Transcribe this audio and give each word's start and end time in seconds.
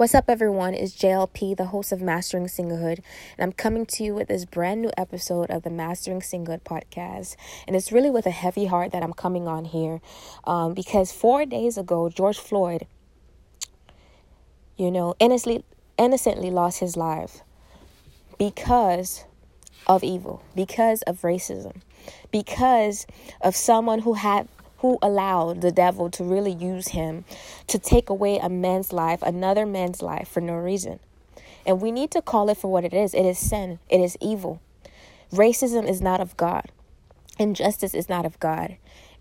What's 0.00 0.14
up, 0.14 0.30
everyone? 0.30 0.72
It's 0.72 0.96
JLP, 0.96 1.58
the 1.58 1.66
host 1.66 1.92
of 1.92 2.00
Mastering 2.00 2.46
Singlehood, 2.46 3.00
and 3.36 3.40
I'm 3.40 3.52
coming 3.52 3.84
to 3.84 4.02
you 4.02 4.14
with 4.14 4.28
this 4.28 4.46
brand 4.46 4.80
new 4.80 4.90
episode 4.96 5.50
of 5.50 5.62
the 5.62 5.68
Mastering 5.68 6.20
Singlehood 6.20 6.62
podcast. 6.62 7.36
And 7.66 7.76
it's 7.76 7.92
really 7.92 8.08
with 8.08 8.24
a 8.24 8.30
heavy 8.30 8.64
heart 8.64 8.92
that 8.92 9.02
I'm 9.02 9.12
coming 9.12 9.46
on 9.46 9.66
here 9.66 10.00
um, 10.44 10.72
because 10.72 11.12
four 11.12 11.44
days 11.44 11.76
ago, 11.76 12.08
George 12.08 12.38
Floyd, 12.38 12.86
you 14.78 14.90
know, 14.90 15.16
innocently, 15.18 15.66
innocently 15.98 16.50
lost 16.50 16.80
his 16.80 16.96
life 16.96 17.42
because 18.38 19.26
of 19.86 20.02
evil, 20.02 20.42
because 20.56 21.02
of 21.02 21.20
racism, 21.20 21.82
because 22.30 23.06
of 23.42 23.54
someone 23.54 23.98
who 23.98 24.14
had 24.14 24.48
who 24.80 24.98
allowed 25.02 25.60
the 25.60 25.70
devil 25.70 26.10
to 26.10 26.24
really 26.24 26.52
use 26.52 26.88
him 26.88 27.24
to 27.66 27.78
take 27.78 28.08
away 28.08 28.38
a 28.38 28.48
man's 28.48 28.92
life, 28.92 29.22
another 29.22 29.66
man's 29.66 30.00
life 30.02 30.28
for 30.28 30.40
no 30.40 30.54
reason. 30.54 30.98
And 31.66 31.80
we 31.80 31.92
need 31.92 32.10
to 32.12 32.22
call 32.22 32.48
it 32.48 32.56
for 32.56 32.70
what 32.70 32.84
it 32.84 32.94
is 32.94 33.14
it 33.14 33.24
is 33.24 33.38
sin, 33.38 33.78
it 33.88 34.00
is 34.00 34.16
evil. 34.20 34.60
Racism 35.32 35.88
is 35.88 36.00
not 36.00 36.20
of 36.20 36.36
God, 36.36 36.70
injustice 37.38 37.94
is 37.94 38.08
not 38.08 38.24
of 38.24 38.40
God. 38.40 38.76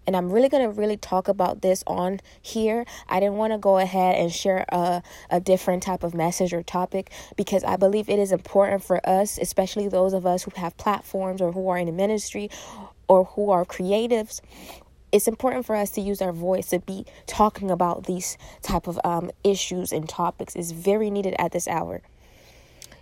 And 0.08 0.16
I'm 0.16 0.32
really 0.32 0.50
to 0.50 0.70
really 0.70 0.98
talk 0.98 1.28
about 1.28 1.62
this 1.62 1.84
on 1.86 2.20
here. 2.42 2.84
I 3.08 3.20
didn't 3.20 3.36
want 3.36 3.54
to 3.54 3.60
go 3.60 3.78
ahead 3.78 4.16
and 4.16 4.32
share 4.32 4.66
a, 4.70 5.04
a 5.30 5.40
different 5.40 5.84
type 5.84 6.04
of 6.04 6.16
message 6.16 6.52
or 6.52 6.64
topic 6.64 7.12
because 7.36 7.64
I 7.64 7.76
believe 7.76 8.10
it 8.10 8.18
is 8.18 8.32
important 8.32 8.84
for 8.84 9.08
us, 9.08 9.38
especially 9.38 9.88
those 9.88 10.14
of 10.14 10.26
us 10.26 10.42
who 10.44 10.52
have 10.56 10.76
platforms 10.78 11.42
or 11.42 11.52
who 11.52 11.70
are 11.70 11.78
in 11.78 11.86
the 11.86 11.92
ministry 11.92 12.50
or 13.08 13.26
who 13.26 13.52
are 13.52 13.66
creatives 13.66 14.42
it's 15.12 15.28
important 15.28 15.66
for 15.66 15.76
us 15.76 15.92
to 15.92 16.02
use 16.02 16.22
our 16.22 16.32
voice 16.32 16.68
to 16.68 16.80
be 16.80 17.06
talking 17.26 17.72
about 17.72 18.06
these 18.06 18.38
type 18.62 18.88
of 18.88 19.00
um, 19.04 19.32
issues 19.44 19.92
and 19.92 20.08
topics. 20.08 20.56
Is 20.56 20.72
very 20.72 21.10
needed 21.10 21.36
at 21.40 21.52
this 21.52 21.68
hour. 21.68 22.02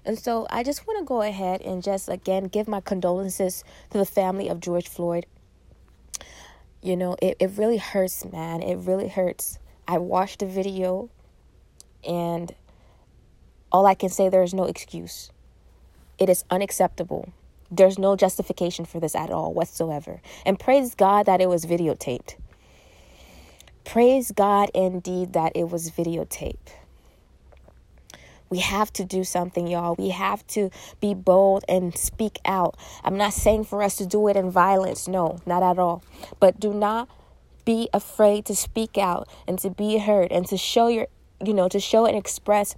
And 0.06 0.18
so 0.18 0.48
i 0.50 0.64
just 0.64 0.88
want 0.88 1.00
to 1.00 1.06
go 1.06 1.22
ahead 1.22 1.62
and 1.62 1.84
just 1.84 2.08
again 2.08 2.46
give 2.46 2.68
my 2.68 2.80
condolences 2.80 3.64
to 3.90 3.98
the 3.98 4.06
family 4.06 4.48
of 4.48 4.62
george 4.62 4.88
floyd. 4.88 5.26
You 6.82 6.96
know 6.96 7.18
it, 7.22 7.36
it 7.40 7.52
really 7.58 7.78
hurts 7.78 8.24
man. 8.26 8.62
It 8.62 8.76
really 8.76 9.10
hurts. 9.10 9.60
I 9.88 9.98
watched 9.98 10.40
the 10.40 10.46
video 10.46 11.10
and 12.08 12.56
all 13.70 13.86
i 13.86 13.96
can 13.96 14.10
say 14.10 14.30
there 14.30 14.44
is 14.44 14.54
no 14.54 14.64
excuse. 14.64 15.30
It 16.18 16.30
is 16.30 16.46
unacceptable 16.50 17.34
there's 17.70 18.00
no 18.00 18.16
justification 18.16 18.86
for 18.86 19.00
this 19.00 19.16
at 19.16 19.30
all 19.30 19.54
whatsoever. 19.54 20.22
And 20.46 20.60
praise 20.60 20.96
God 20.96 21.26
that 21.26 21.42
it 21.42 21.50
was 21.50 21.66
videotaped. 21.66 22.36
Praise 23.84 24.32
God 24.32 24.70
indeed 24.74 25.34
that 25.34 25.54
it 25.56 25.70
was 25.70 25.92
videotaped. 25.92 26.74
We 28.50 28.60
have 28.60 28.94
to 28.94 29.04
do 29.04 29.24
something, 29.24 29.68
y'all. 29.68 29.96
We 29.98 30.10
have 30.10 30.46
to 30.48 30.70
be 31.02 31.14
bold 31.14 31.66
and 31.68 31.98
speak 31.98 32.40
out. 32.46 32.78
I'm 33.04 33.18
not 33.18 33.34
saying 33.34 33.66
for 33.66 33.84
us 33.84 33.98
to 33.98 34.06
do 34.06 34.28
it 34.30 34.38
in 34.38 34.52
violence. 34.52 35.08
No, 35.08 35.40
not 35.46 35.64
at 35.64 35.78
all. 35.80 36.04
But 36.40 36.60
do 36.60 36.74
not 36.74 37.10
be 37.66 37.90
afraid 37.94 38.46
to 38.46 38.56
speak 38.56 38.98
out 38.98 39.28
and 39.48 39.60
to 39.60 39.70
be 39.70 39.98
heard 39.98 40.32
and 40.32 40.46
to 40.48 40.58
show 40.58 40.88
your, 40.88 41.08
you 41.44 41.54
know, 41.54 41.68
to 41.68 41.80
show 41.80 42.06
and 42.06 42.18
express 42.18 42.76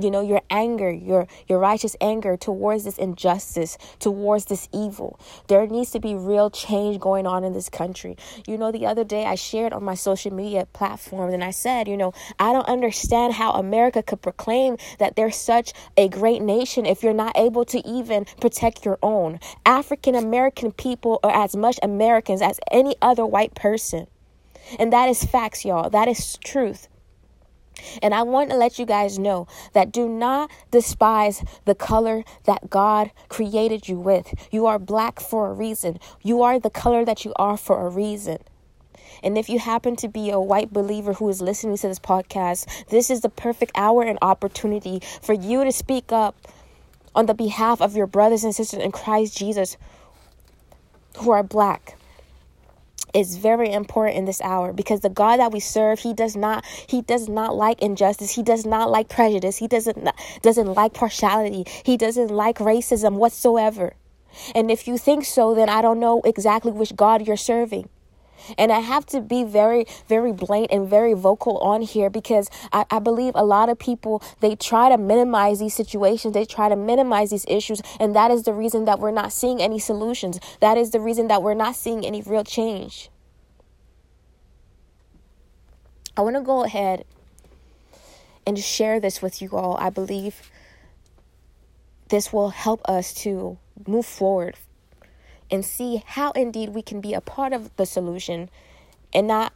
you 0.00 0.10
know 0.10 0.20
your 0.20 0.42
anger 0.50 0.90
your 0.90 1.26
your 1.46 1.58
righteous 1.58 1.96
anger 2.00 2.36
towards 2.36 2.84
this 2.84 2.98
injustice 2.98 3.78
towards 3.98 4.46
this 4.46 4.68
evil. 4.72 5.18
There 5.48 5.66
needs 5.66 5.90
to 5.92 6.00
be 6.00 6.14
real 6.14 6.50
change 6.50 7.00
going 7.00 7.26
on 7.26 7.44
in 7.44 7.52
this 7.52 7.68
country. 7.68 8.16
You 8.46 8.58
know 8.58 8.72
the 8.72 8.86
other 8.86 9.04
day 9.04 9.24
i 9.24 9.34
shared 9.34 9.72
on 9.72 9.84
my 9.84 9.94
social 9.94 10.32
media 10.32 10.66
platform 10.72 11.32
and 11.32 11.42
i 11.42 11.50
said 11.50 11.88
you 11.88 11.96
know 11.96 12.12
i 12.38 12.52
don't 12.52 12.68
understand 12.68 13.34
how 13.34 13.52
america 13.52 14.02
could 14.02 14.22
proclaim 14.22 14.76
that 14.98 15.16
they're 15.16 15.30
such 15.30 15.72
a 15.96 16.08
great 16.08 16.42
nation 16.42 16.86
if 16.86 17.02
you're 17.02 17.12
not 17.12 17.36
able 17.36 17.64
to 17.64 17.86
even 17.86 18.24
protect 18.40 18.84
your 18.84 18.98
own. 19.02 19.40
African 19.66 20.14
american 20.14 20.72
people 20.72 21.20
are 21.22 21.44
as 21.44 21.56
much 21.56 21.78
americans 21.82 22.42
as 22.42 22.60
any 22.70 22.94
other 23.02 23.26
white 23.26 23.54
person. 23.54 24.06
And 24.78 24.92
that 24.92 25.08
is 25.08 25.24
facts 25.24 25.64
y'all. 25.64 25.88
That 25.90 26.08
is 26.08 26.36
truth 26.44 26.88
and 28.02 28.14
I 28.14 28.22
want 28.22 28.50
to 28.50 28.56
let 28.56 28.78
you 28.78 28.86
guys 28.86 29.18
know 29.18 29.46
that 29.72 29.92
do 29.92 30.08
not 30.08 30.50
despise 30.70 31.44
the 31.64 31.74
color 31.74 32.24
that 32.44 32.70
God 32.70 33.10
created 33.28 33.88
you 33.88 33.98
with. 33.98 34.32
You 34.50 34.66
are 34.66 34.78
black 34.78 35.20
for 35.20 35.50
a 35.50 35.52
reason. 35.52 35.98
You 36.22 36.42
are 36.42 36.58
the 36.58 36.70
color 36.70 37.04
that 37.04 37.24
you 37.24 37.32
are 37.36 37.56
for 37.56 37.86
a 37.86 37.90
reason. 37.90 38.38
And 39.22 39.36
if 39.36 39.48
you 39.48 39.58
happen 39.58 39.96
to 39.96 40.08
be 40.08 40.30
a 40.30 40.40
white 40.40 40.72
believer 40.72 41.14
who 41.14 41.28
is 41.28 41.40
listening 41.40 41.76
to 41.78 41.88
this 41.88 41.98
podcast, 41.98 42.86
this 42.88 43.10
is 43.10 43.20
the 43.20 43.28
perfect 43.28 43.72
hour 43.74 44.02
and 44.02 44.18
opportunity 44.22 45.00
for 45.22 45.32
you 45.32 45.64
to 45.64 45.72
speak 45.72 46.12
up 46.12 46.36
on 47.14 47.26
the 47.26 47.34
behalf 47.34 47.80
of 47.80 47.96
your 47.96 48.06
brothers 48.06 48.44
and 48.44 48.54
sisters 48.54 48.80
in 48.80 48.92
Christ 48.92 49.36
Jesus 49.36 49.76
who 51.18 51.30
are 51.30 51.42
black 51.42 51.96
is 53.14 53.36
very 53.36 53.72
important 53.72 54.16
in 54.16 54.24
this 54.24 54.40
hour 54.40 54.72
because 54.72 55.00
the 55.00 55.08
God 55.08 55.38
that 55.38 55.52
we 55.52 55.60
serve, 55.60 56.00
he 56.00 56.14
does 56.14 56.36
not 56.36 56.64
he 56.86 57.02
does 57.02 57.28
not 57.28 57.54
like 57.56 57.80
injustice. 57.82 58.32
He 58.32 58.42
does 58.42 58.66
not 58.66 58.90
like 58.90 59.08
prejudice. 59.08 59.58
He 59.58 59.68
doesn't 59.68 60.08
doesn't 60.42 60.74
like 60.74 60.94
partiality. 60.94 61.64
He 61.84 61.96
doesn't 61.96 62.28
like 62.30 62.58
racism 62.58 63.14
whatsoever. 63.14 63.94
And 64.54 64.70
if 64.70 64.86
you 64.86 64.98
think 64.98 65.24
so, 65.24 65.54
then 65.54 65.68
I 65.68 65.82
don't 65.82 66.00
know 66.00 66.20
exactly 66.24 66.72
which 66.72 66.94
God 66.94 67.26
you're 67.26 67.36
serving. 67.36 67.88
And 68.56 68.72
I 68.72 68.80
have 68.80 69.04
to 69.06 69.20
be 69.20 69.44
very, 69.44 69.86
very 70.08 70.32
blatant 70.32 70.72
and 70.72 70.88
very 70.88 71.12
vocal 71.12 71.58
on 71.58 71.82
here 71.82 72.08
because 72.10 72.50
I, 72.72 72.86
I 72.90 72.98
believe 72.98 73.32
a 73.34 73.44
lot 73.44 73.68
of 73.68 73.78
people 73.78 74.22
they 74.40 74.56
try 74.56 74.88
to 74.88 74.96
minimize 74.96 75.58
these 75.58 75.74
situations, 75.74 76.34
they 76.34 76.44
try 76.44 76.68
to 76.68 76.76
minimize 76.76 77.30
these 77.30 77.44
issues, 77.48 77.82
and 78.00 78.14
that 78.14 78.30
is 78.30 78.44
the 78.44 78.52
reason 78.52 78.84
that 78.86 78.98
we're 78.98 79.10
not 79.10 79.32
seeing 79.32 79.60
any 79.60 79.78
solutions. 79.78 80.38
That 80.60 80.78
is 80.78 80.90
the 80.90 81.00
reason 81.00 81.28
that 81.28 81.42
we're 81.42 81.54
not 81.54 81.76
seeing 81.76 82.06
any 82.06 82.22
real 82.22 82.44
change. 82.44 83.10
I 86.16 86.22
want 86.22 86.36
to 86.36 86.42
go 86.42 86.64
ahead 86.64 87.04
and 88.46 88.58
share 88.58 88.98
this 88.98 89.22
with 89.22 89.40
you 89.40 89.50
all. 89.52 89.76
I 89.76 89.90
believe 89.90 90.50
this 92.08 92.32
will 92.32 92.48
help 92.50 92.80
us 92.88 93.12
to 93.22 93.58
move 93.86 94.06
forward 94.06 94.56
and 95.50 95.64
see 95.64 96.02
how 96.04 96.30
indeed 96.32 96.70
we 96.70 96.82
can 96.82 97.00
be 97.00 97.14
a 97.14 97.20
part 97.20 97.52
of 97.52 97.74
the 97.76 97.86
solution 97.86 98.50
and 99.12 99.26
not 99.26 99.52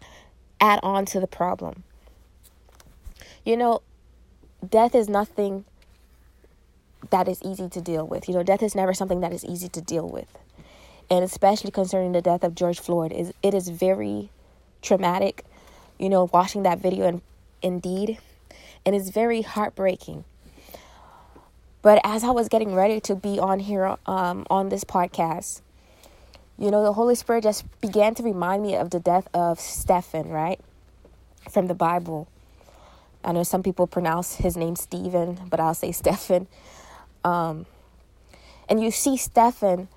add 0.60 0.80
on 0.82 1.04
to 1.06 1.20
the 1.20 1.26
problem. 1.26 1.82
You 3.44 3.56
know, 3.56 3.82
death 4.66 4.94
is 4.94 5.08
nothing 5.08 5.64
that 7.10 7.28
is 7.28 7.42
easy 7.42 7.69
to 7.69 7.80
deal 7.80 8.06
with. 8.06 8.28
You 8.28 8.34
know, 8.34 8.42
death 8.42 8.62
is 8.62 8.75
never 8.75 8.94
something 8.94 9.20
that 9.20 9.32
is 9.32 9.44
easy 9.44 9.69
to 9.69 9.80
deal 9.80 10.08
with. 10.08 10.28
And 11.10 11.25
especially 11.25 11.70
concerning 11.70 12.12
the 12.12 12.22
death 12.22 12.44
of 12.44 12.54
George 12.54 12.80
Floyd, 12.80 13.12
is 13.12 13.32
it 13.42 13.54
is 13.54 13.69
very 13.69 14.30
traumatic. 14.80 15.44
You 15.98 16.09
know, 16.09 16.30
watching 16.32 16.62
that 16.62 16.78
video 16.78 17.06
and 17.06 17.22
indeed, 17.60 18.19
and 18.86 18.94
it's 18.94 19.10
very 19.10 19.42
heartbreaking. 19.42 20.24
But 21.82 22.00
as 22.04 22.22
I 22.22 22.30
was 22.30 22.48
getting 22.48 22.74
ready 22.74 23.00
to 23.00 23.16
be 23.16 23.41
on 23.41 23.59
here 23.59 23.97
um, 24.06 24.47
on 24.48 24.69
this 24.69 24.84
podcast, 24.84 25.60
you 26.62 26.70
know, 26.70 26.84
the 26.84 26.92
Holy 26.92 27.16
Spirit 27.16 27.42
just 27.42 27.64
began 27.80 28.14
to 28.14 28.22
remind 28.22 28.62
me 28.62 28.76
of 28.76 28.90
the 28.90 29.00
death 29.00 29.26
of 29.34 29.58
Stephen, 29.58 30.28
right? 30.28 30.60
From 31.50 31.66
the 31.66 31.74
Bible. 31.74 32.28
I 33.24 33.32
know 33.32 33.42
some 33.42 33.64
people 33.64 33.88
pronounce 33.88 34.36
his 34.36 34.56
name 34.56 34.76
Stephen, 34.76 35.40
but 35.50 35.58
I'll 35.58 35.74
say 35.74 35.90
Stephen. 35.90 36.46
Um, 37.24 37.66
and 38.68 38.80
you 38.80 38.92
see 38.92 39.16
Stephen 39.16 39.88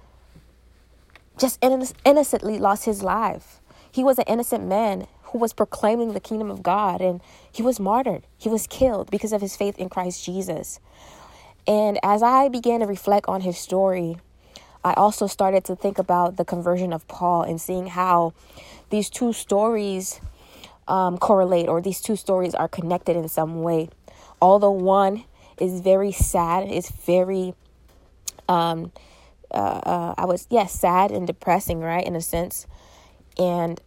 just 1.37 1.63
innocently 2.03 2.57
lost 2.57 2.85
his 2.85 3.03
life. 3.03 3.61
He 3.91 4.03
was 4.03 4.17
an 4.17 4.25
innocent 4.27 4.65
man 4.65 5.05
who 5.25 5.37
was 5.37 5.53
proclaiming 5.53 6.13
the 6.13 6.19
kingdom 6.19 6.49
of 6.49 6.63
God 6.63 6.99
and 6.99 7.21
he 7.51 7.61
was 7.61 7.79
martyred. 7.79 8.23
He 8.39 8.49
was 8.49 8.65
killed 8.65 9.11
because 9.11 9.33
of 9.33 9.41
his 9.41 9.55
faith 9.55 9.77
in 9.77 9.89
Christ 9.89 10.25
Jesus. 10.25 10.79
And 11.67 11.99
as 12.01 12.23
I 12.23 12.49
began 12.49 12.79
to 12.79 12.87
reflect 12.87 13.27
on 13.27 13.41
his 13.41 13.55
story, 13.55 14.17
I 14.85 14.93
also 14.93 15.25
started 15.25 15.65
to 15.65 15.75
think 15.75 15.97
about 15.97 16.37
the 16.37 16.45
conversion 16.45 16.93
of 16.93 17.07
Paul 17.07 17.41
and 17.41 17.59
seeing 17.59 17.87
how 17.87 18.33
these 18.91 19.09
two 19.09 19.33
stories 19.33 20.21
um, 20.87 21.17
correlate 21.17 21.67
or 21.67 21.81
these 21.81 22.01
two 22.01 22.15
stories 22.15 22.53
are 22.53 22.67
connected 22.67 23.15
in 23.15 23.27
some 23.27 23.63
way. 23.63 23.89
Although 24.39 24.71
one 24.71 25.23
is 25.59 25.81
very 25.81 26.11
sad, 26.11 26.67
it's 26.69 26.91
very, 26.91 27.55
um, 28.47 28.91
uh, 29.49 29.57
uh, 29.57 30.13
I 30.19 30.25
was, 30.25 30.45
yes, 30.51 30.79
yeah, 30.83 30.89
sad 30.89 31.11
and 31.11 31.25
depressing, 31.25 31.79
right, 31.79 32.05
in 32.05 32.15
a 32.15 32.21
sense. 32.21 32.67
And 33.39 33.81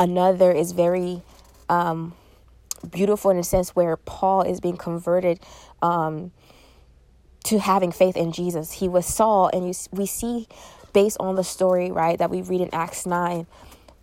another 0.00 0.50
is 0.50 0.72
very 0.72 1.22
um, 1.68 2.12
beautiful 2.90 3.30
in 3.30 3.36
a 3.36 3.44
sense 3.44 3.76
where 3.76 3.96
Paul 3.96 4.42
is 4.42 4.58
being 4.58 4.76
converted 4.76 5.38
um, 5.80 6.32
to 7.46 7.58
having 7.58 7.92
faith 7.92 8.16
in 8.16 8.32
Jesus. 8.32 8.72
He 8.72 8.88
was 8.88 9.06
Saul, 9.06 9.50
and 9.52 9.66
you, 9.68 9.74
we 9.92 10.06
see 10.06 10.48
based 10.92 11.16
on 11.20 11.36
the 11.36 11.44
story, 11.44 11.90
right, 11.90 12.18
that 12.18 12.30
we 12.30 12.42
read 12.42 12.60
in 12.60 12.70
Acts 12.72 13.06
9, 13.06 13.46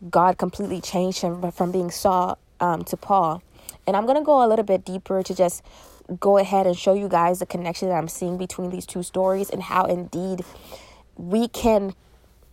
God 0.10 0.38
completely 0.38 0.80
changed 0.80 1.22
him 1.22 1.52
from 1.52 1.72
being 1.72 1.90
Saul 1.90 2.38
um, 2.60 2.84
to 2.86 2.98
Paul. 2.98 3.42
And 3.88 3.98
I'm 3.98 4.06
going 4.06 4.18
to 4.18 4.24
go 4.24 4.46
a 4.46 4.48
little 4.48 4.66
bit 4.66 4.86
deeper 4.86 5.24
to 5.24 5.36
just 5.36 5.64
go 6.20 6.38
ahead 6.38 6.68
and 6.68 6.78
show 6.78 6.94
you 6.94 7.08
guys 7.08 7.40
the 7.40 7.46
connection 7.46 7.90
that 7.90 7.96
I'm 7.96 8.08
seeing 8.08 8.38
between 8.38 8.70
these 8.70 8.86
two 8.86 9.04
stories 9.04 9.50
and 9.50 9.64
how 9.64 9.86
indeed 9.86 10.42
we 11.16 11.48
can 11.48 11.96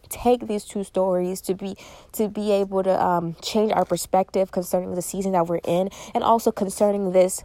take 0.08 0.46
these 0.48 0.64
two 0.64 0.84
stories 0.84 1.40
to 1.40 1.54
be 1.54 1.76
to 2.12 2.28
be 2.28 2.50
able 2.50 2.82
to 2.82 3.02
um, 3.02 3.36
change 3.42 3.72
our 3.72 3.84
perspective 3.84 4.50
concerning 4.50 4.94
the 4.94 5.02
season 5.02 5.32
that 5.32 5.46
we're 5.46 5.60
in 5.64 5.88
and 6.14 6.24
also 6.24 6.50
concerning 6.50 7.12
this 7.12 7.44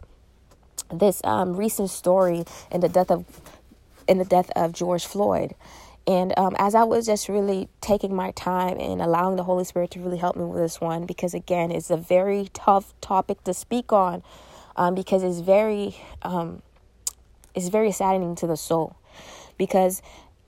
this 0.92 1.20
um, 1.24 1.56
recent 1.56 1.90
story 1.90 2.44
in 2.70 2.80
the 2.80 2.88
death 2.88 3.10
of 3.10 3.24
in 4.08 4.18
the 4.18 4.24
death 4.24 4.50
of 4.54 4.72
George 4.72 5.04
Floyd. 5.04 5.54
And 6.06 6.32
um, 6.38 6.54
as 6.60 6.76
I 6.76 6.84
was 6.84 7.06
just 7.06 7.28
really 7.28 7.68
taking 7.80 8.14
my 8.14 8.30
time 8.30 8.78
and 8.78 9.02
allowing 9.02 9.34
the 9.34 9.42
Holy 9.42 9.64
Spirit 9.64 9.90
to 9.92 10.00
really 10.00 10.18
help 10.18 10.36
me 10.36 10.44
with 10.44 10.60
this 10.60 10.80
one, 10.80 11.04
because 11.04 11.34
again, 11.34 11.72
it's 11.72 11.90
a 11.90 11.96
very 11.96 12.48
tough 12.54 12.94
topic 13.00 13.42
to 13.42 13.52
speak 13.52 13.92
on, 13.92 14.22
um, 14.76 14.94
because 14.94 15.24
it's 15.24 15.40
very, 15.40 15.96
um, 16.22 16.62
it's 17.56 17.68
very 17.68 17.90
saddening 17.90 18.36
to 18.36 18.46
the 18.46 18.56
soul, 18.56 18.94
because 19.58 20.00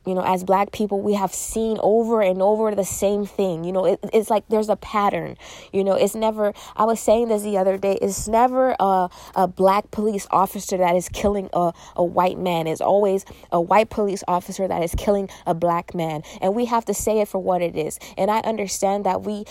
you 0.07 0.15
know 0.15 0.23
as 0.25 0.45
black 0.45 0.73
people 0.73 1.01
we 1.01 1.15
have 1.15 1.35
seen 1.35 1.79
over 1.83 2.23
and 2.23 2.41
over 2.41 2.75
the 2.75 2.85
same 2.85 3.27
thing 3.27 3.65
you 3.65 3.73
know 3.73 3.85
it, 3.85 4.01
it's 4.13 4.31
like 4.31 4.47
there's 4.49 4.69
a 4.69 4.77
pattern 4.77 5.37
you 5.73 5.85
know 5.85 5.95
it's 5.95 6.15
never 6.15 6.53
i 6.77 6.85
was 6.85 7.01
saying 7.01 7.29
this 7.29 7.43
the 7.43 7.59
other 7.59 7.77
day 7.77 7.99
it's 8.01 8.29
never 8.29 8.75
a, 8.81 9.09
a 9.35 9.47
black 9.47 9.91
police 9.91 10.27
officer 10.31 10.77
that 10.77 10.95
is 10.97 11.09
killing 11.09 11.49
a, 11.53 11.73
a 11.97 12.05
white 12.05 12.39
man. 12.39 12.67
It's 12.67 12.81
always 12.81 13.25
a 13.53 13.61
white 13.61 13.91
police 13.91 14.23
officer 14.29 14.69
that 14.69 14.83
is 14.83 14.95
killing 14.97 15.29
a 15.47 15.55
black 15.55 15.95
man. 15.95 16.23
And 16.41 16.55
we 16.55 16.67
have 16.67 16.85
to 16.87 16.95
say 16.95 17.21
it 17.21 17.29
for 17.29 17.39
what 17.39 17.63
it 17.63 17.77
is. 17.77 17.99
And 18.17 18.31
i 18.31 18.39
understand 18.41 19.05
that 19.05 19.23
we 19.23 19.45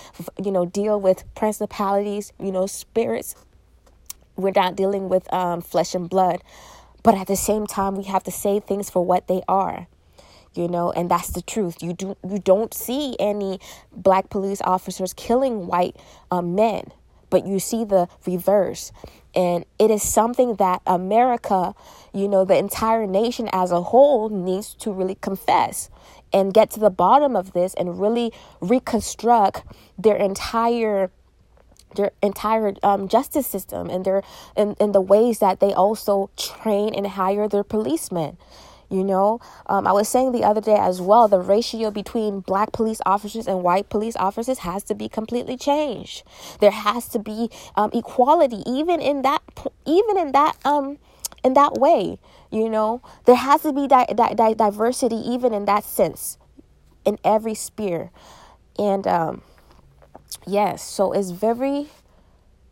you 0.44 0.52
know 0.52 0.66
deal 0.66 1.00
with 1.00 1.24
principalities 1.36 2.34
you 2.40 2.52
know 2.52 2.66
spirits. 2.66 3.36
We're 4.36 4.52
not 4.56 4.76
dealing 4.76 5.10
with 5.10 5.32
um, 5.34 5.62
flesh 5.62 5.96
and 5.96 6.08
blood. 6.10 6.44
But 7.02 7.16
at 7.16 7.28
the 7.28 7.36
same 7.36 7.66
time 7.66 7.96
we 7.96 8.04
have 8.04 8.24
to 8.24 8.32
say 8.32 8.60
things 8.60 8.90
for 8.90 9.04
what 9.04 9.28
they 9.28 9.42
are 9.48 9.88
you 10.58 10.68
know 10.68 10.92
and 10.92 11.10
that's 11.10 11.30
the 11.30 11.42
truth. 11.42 11.82
You 11.82 11.94
do 11.94 12.18
you 12.28 12.40
don't 12.40 12.74
see 12.74 13.16
any 13.20 13.60
black 13.92 14.30
police 14.30 14.62
officers 14.64 15.14
killing 15.14 15.68
white 15.68 15.96
um, 16.32 16.56
men 16.56 16.92
but 17.30 17.46
you 17.46 17.60
see 17.60 17.84
the 17.84 18.08
reverse. 18.26 18.92
And 19.36 19.66
it 19.78 19.92
is 19.92 20.02
something 20.02 20.56
that 20.56 20.82
america 20.88 21.76
you 22.14 22.28
know 22.28 22.44
the 22.46 22.58
entire 22.58 23.06
nation 23.06 23.50
as 23.54 23.72
a 23.72 23.82
whole 23.82 24.30
needs 24.30 24.74
to 24.76 24.92
really 24.92 25.16
confess 25.16 25.90
and 26.34 26.54
get 26.54 26.72
to 26.72 26.80
the 26.80 26.90
bottom 26.90 27.36
of 27.36 27.54
this 27.54 27.74
and 27.76 28.00
really 28.00 28.34
reconstruct 28.62 29.64
their 29.98 30.16
entire 30.16 31.12
their 31.96 32.12
entire 32.22 32.74
um, 32.84 33.08
justice 33.08 33.48
system 33.48 33.90
and 33.90 34.06
their 34.06 34.24
in, 34.56 34.76
in 34.80 34.92
the 34.92 35.02
ways 35.02 35.40
that 35.40 35.60
they 35.60 35.74
also 35.74 36.30
train 36.36 36.94
and 36.94 37.06
hire 37.08 37.48
their 37.48 37.64
policemen 37.64 38.38
you 38.90 39.04
know, 39.04 39.42
um, 39.66 39.86
I 39.86 39.92
was 39.92 40.08
saying 40.08 40.32
the 40.32 40.44
other 40.44 40.62
day 40.62 40.78
as 40.78 41.02
well, 41.02 41.28
the 41.28 41.40
ratio 41.40 41.92
between 41.92 42.40
black 42.40 42.72
police 42.72 43.02
officers 43.06 43.48
and 43.48 43.62
white 43.62 43.90
police 43.90 44.16
officers 44.16 44.60
has 44.60 44.84
to 44.86 44.96
be 44.96 45.10
completely 45.10 45.58
changed. 45.58 46.24
There 46.60 46.72
has 46.72 47.10
to 47.10 47.20
be 47.20 47.50
um, 47.76 47.92
equality, 47.94 48.64
even 48.66 49.02
in 49.02 49.24
that, 49.24 49.42
even 49.86 50.18
in 50.18 50.32
that, 50.32 50.56
um, 50.64 51.00
in 51.44 51.54
that 51.56 51.74
way. 51.74 52.18
You 52.50 52.70
know, 52.70 53.02
there 53.26 53.36
has 53.36 53.64
to 53.64 53.74
be 53.74 53.88
di- 53.88 54.14
di- 54.16 54.54
diversity, 54.54 55.18
even 55.18 55.54
in 55.54 55.66
that 55.66 55.84
sense, 55.84 56.38
in 57.04 57.20
every 57.26 57.56
sphere. 57.56 58.10
And 58.80 59.06
um, 59.06 59.42
yes, 60.46 60.82
so 60.82 61.12
it's 61.12 61.32
very 61.32 61.88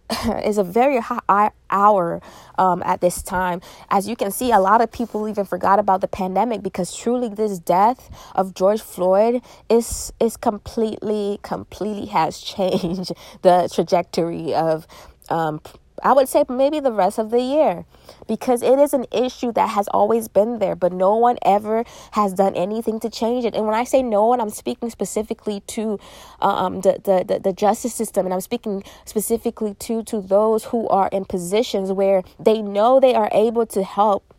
is 0.44 0.58
a 0.58 0.64
very 0.64 1.00
hot 1.00 1.54
hour 1.70 2.22
um, 2.58 2.84
at 2.86 3.02
this 3.02 3.22
time. 3.24 3.62
As 3.90 4.08
you 4.08 4.16
can 4.16 4.32
see, 4.32 4.52
a 4.52 4.60
lot 4.60 4.82
of 4.82 4.92
people 4.92 5.28
even 5.28 5.46
forgot 5.46 5.80
about 5.80 6.02
the 6.02 6.08
pandemic 6.08 6.62
because 6.64 6.96
truly, 6.96 7.30
this 7.30 7.60
death 7.60 8.10
of 8.36 8.54
George 8.54 8.82
Floyd 8.82 9.42
is 9.70 10.14
is 10.20 10.38
completely, 10.38 11.40
completely 11.44 12.08
has 12.08 12.40
changed 12.56 13.14
the 13.42 13.70
trajectory 13.74 14.54
of 14.54 14.88
um, 15.30 15.62
I 16.06 16.14
would 16.14 16.30
say 16.30 16.46
maybe 16.48 16.80
the 16.80 16.92
rest 16.92 17.18
of 17.18 17.32
the 17.32 17.42
year 17.42 17.84
because 18.28 18.62
it 18.62 18.78
is 18.78 18.94
an 18.94 19.06
issue 19.12 19.52
that 19.54 19.70
has 19.70 19.88
always 19.88 20.28
been 20.28 20.60
there, 20.60 20.76
but 20.76 20.94
no 20.94 21.16
one 21.16 21.38
ever 21.44 21.84
has 22.12 22.32
done 22.34 22.54
anything 22.56 23.00
to 23.00 23.10
change 23.10 23.44
it. 23.44 23.56
And 23.56 23.66
when 23.66 23.74
I 23.74 23.86
say 23.86 24.04
no 24.04 24.28
one, 24.28 24.40
I'm 24.40 24.52
speaking 24.52 24.92
specifically 24.92 25.62
to 25.62 26.00
um, 26.42 26.82
the, 26.82 27.02
the, 27.04 27.26
the, 27.28 27.40
the 27.40 27.54
justice 27.54 27.96
system, 27.96 28.28
and 28.28 28.34
I'm 28.36 28.42
speaking 28.42 28.84
specifically 29.06 29.74
to, 29.74 30.04
to 30.04 30.22
those 30.22 30.66
who 30.66 30.88
are 30.90 31.10
in 31.12 31.26
positions 31.26 31.92
where 31.92 32.22
they 32.40 32.62
know 32.62 33.00
they 33.00 33.16
are 33.16 33.30
able 33.34 33.66
to 33.66 33.84
help 33.84 34.32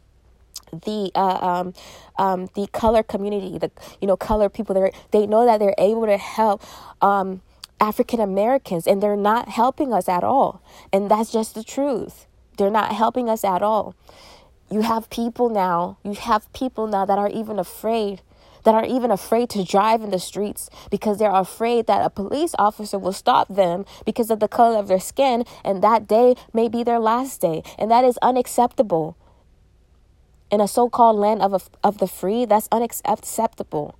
the 0.72 1.10
uh, 1.14 1.38
um, 1.40 1.74
um, 2.18 2.48
the 2.54 2.66
color 2.68 3.02
community, 3.02 3.58
the 3.58 3.70
you 4.00 4.06
know 4.06 4.16
color 4.16 4.48
people. 4.48 4.74
They 4.74 4.92
they 5.12 5.26
know 5.26 5.44
that 5.46 5.58
they're 5.58 5.74
able 5.78 6.06
to 6.06 6.16
help 6.16 6.62
um, 7.02 7.40
African 7.80 8.20
Americans 8.20 8.86
and 8.86 9.02
they're 9.02 9.16
not 9.16 9.48
helping 9.48 9.92
us 9.92 10.08
at 10.08 10.24
all. 10.24 10.62
And 10.92 11.10
that's 11.10 11.32
just 11.32 11.54
the 11.54 11.64
truth. 11.64 12.26
They're 12.56 12.70
not 12.70 12.92
helping 12.92 13.28
us 13.28 13.44
at 13.44 13.62
all. 13.62 13.94
You 14.70 14.80
have 14.80 15.10
people 15.10 15.48
now, 15.48 15.98
you 16.02 16.14
have 16.14 16.52
people 16.52 16.86
now 16.86 17.04
that 17.04 17.18
are 17.18 17.30
even 17.30 17.58
afraid 17.58 18.22
that 18.64 18.74
are 18.74 18.84
even 18.84 19.12
afraid 19.12 19.48
to 19.48 19.64
drive 19.64 20.02
in 20.02 20.10
the 20.10 20.18
streets 20.18 20.68
because 20.90 21.20
they're 21.20 21.30
afraid 21.30 21.86
that 21.86 22.04
a 22.04 22.10
police 22.10 22.52
officer 22.58 22.98
will 22.98 23.12
stop 23.12 23.46
them 23.46 23.86
because 24.04 24.28
of 24.28 24.40
the 24.40 24.48
color 24.48 24.76
of 24.76 24.88
their 24.88 24.98
skin 24.98 25.44
and 25.64 25.84
that 25.84 26.08
day 26.08 26.34
may 26.52 26.68
be 26.68 26.82
their 26.82 26.98
last 26.98 27.40
day 27.40 27.62
and 27.78 27.92
that 27.92 28.04
is 28.04 28.18
unacceptable 28.22 29.16
in 30.50 30.60
a 30.60 30.66
so-called 30.66 31.16
land 31.16 31.42
of, 31.42 31.54
a, 31.54 31.60
of 31.84 31.98
the 31.98 32.08
free 32.08 32.44
that's 32.44 32.68
unacceptable 32.72 33.96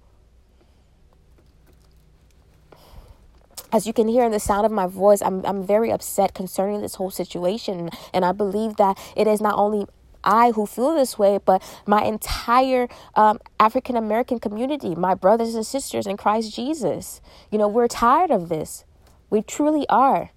as 3.77 3.87
you 3.87 3.93
can 3.93 4.09
hear 4.09 4.25
in 4.25 4.33
the 4.33 4.41
sound 4.41 4.65
of 4.65 4.73
my 4.73 4.87
voice, 4.87 5.21
I'm, 5.21 5.45
I'm 5.45 5.65
very 5.67 5.93
upset 5.93 6.33
concerning 6.33 6.81
this 6.81 6.95
whole 6.95 7.11
situation. 7.11 7.91
And 8.15 8.25
I 8.25 8.33
believe 8.33 8.77
that 8.77 8.99
it 9.15 9.27
is 9.27 9.43
not 9.43 9.55
only 9.59 9.87
I 10.25 10.53
who 10.53 10.65
feel 10.65 10.95
this 10.95 11.19
way, 11.19 11.39
but 11.45 11.63
my 11.87 12.03
entire 12.03 12.89
um, 13.15 13.39
African 13.61 13.95
American 13.95 14.41
community, 14.41 14.95
my 14.95 15.15
brothers 15.15 15.55
and 15.55 15.65
sisters 15.65 16.07
in 16.07 16.17
Christ 16.17 16.57
Jesus. 16.57 17.21
You 17.51 17.59
know, 17.59 17.69
we're 17.69 17.87
tired 17.87 18.31
of 18.31 18.49
this. 18.49 18.85
We 19.29 19.43
truly 19.43 19.87
are. 19.89 20.31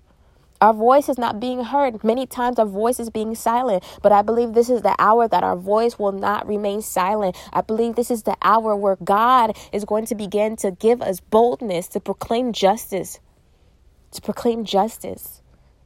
Our 0.61 0.73
voice 0.73 1.07
is 1.07 1.17
not 1.17 1.39
being 1.39 1.63
heard. 1.63 2.03
Many 2.03 2.25
times 2.25 2.59
our 2.59 2.65
voice 2.65 2.99
is 2.99 3.09
being 3.09 3.33
silent, 3.33 3.81
but 4.03 4.11
I 4.11 4.21
believe 4.21 4.53
this 4.53 4.69
is 4.69 4.81
the 4.81 4.93
hour 4.99 5.25
that 5.25 5.41
our 5.41 5.55
voice 5.55 5.97
will 5.97 6.11
not 6.11 6.45
remain 6.45 6.81
silent. 6.81 7.37
I 7.53 7.61
believe 7.61 7.95
this 7.95 8.11
is 8.11 8.23
the 8.23 8.35
hour 8.41 8.75
where 8.75 8.97
God 8.97 9.57
is 9.71 9.85
going 9.85 10.05
to 10.07 10.15
begin 10.15 10.57
to 10.57 10.71
give 10.71 11.01
us 11.01 11.21
boldness 11.21 11.87
to 11.89 12.01
proclaim 12.01 12.51
justice, 12.51 13.19
to 14.11 14.21
proclaim 14.21 14.65
justice 14.65 15.41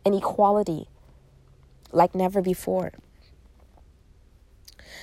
and 0.05 0.15
equality 0.15 0.87
like 1.91 2.15
never 2.15 2.41
before. 2.41 2.91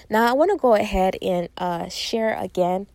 Now, 0.09 0.29
I 0.29 0.33
want 0.33 0.50
to 0.50 0.57
go 0.57 0.75
ahead 0.75 1.17
and 1.23 1.49
uh, 1.57 1.89
share 1.89 2.37
again 2.37 2.87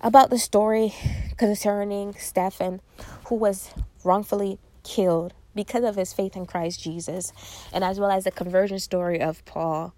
about 0.00 0.30
the 0.30 0.38
story 0.38 0.94
concerning 1.36 2.14
Stephen, 2.14 2.80
who 3.26 3.34
was 3.34 3.70
wrongfully 4.04 4.58
killed 4.84 5.34
because 5.54 5.82
of 5.82 5.96
his 5.96 6.12
faith 6.12 6.36
in 6.36 6.46
Christ 6.46 6.80
Jesus, 6.80 7.32
and 7.72 7.82
as 7.82 7.98
well 7.98 8.12
as 8.12 8.24
the 8.24 8.30
conversion 8.30 8.78
story 8.78 9.20
of 9.20 9.44
Paul. 9.44 9.92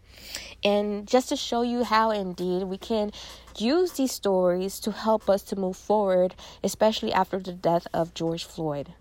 And 0.65 1.07
just 1.07 1.29
to 1.29 1.37
show 1.37 1.61
you 1.61 1.85
how 1.85 2.11
indeed 2.13 2.65
we 2.65 2.79
can 2.79 3.13
use 3.59 3.93
these 3.93 4.13
stories 4.13 4.81
to 4.81 4.93
help 4.93 5.29
us 5.29 5.43
to 5.45 5.57
move 5.57 5.77
forward, 5.77 6.35
especially 6.65 7.13
after 7.13 7.39
the 7.39 7.53
death 7.53 7.87
of 7.93 8.15
George 8.15 8.45
Floyd. 8.45 8.95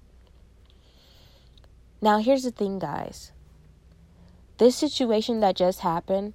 Now, 2.02 2.20
here's 2.20 2.44
the 2.44 2.52
thing, 2.52 2.80
guys. 2.80 3.32
This 4.58 4.76
situation 4.76 5.42
that 5.42 5.56
just 5.56 5.82
happened, 5.82 6.34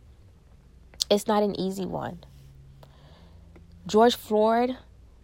it's 1.10 1.26
not 1.26 1.42
an 1.42 1.58
easy 1.58 1.86
one. 1.86 2.24
George 3.86 4.14
Floyd 4.14 4.76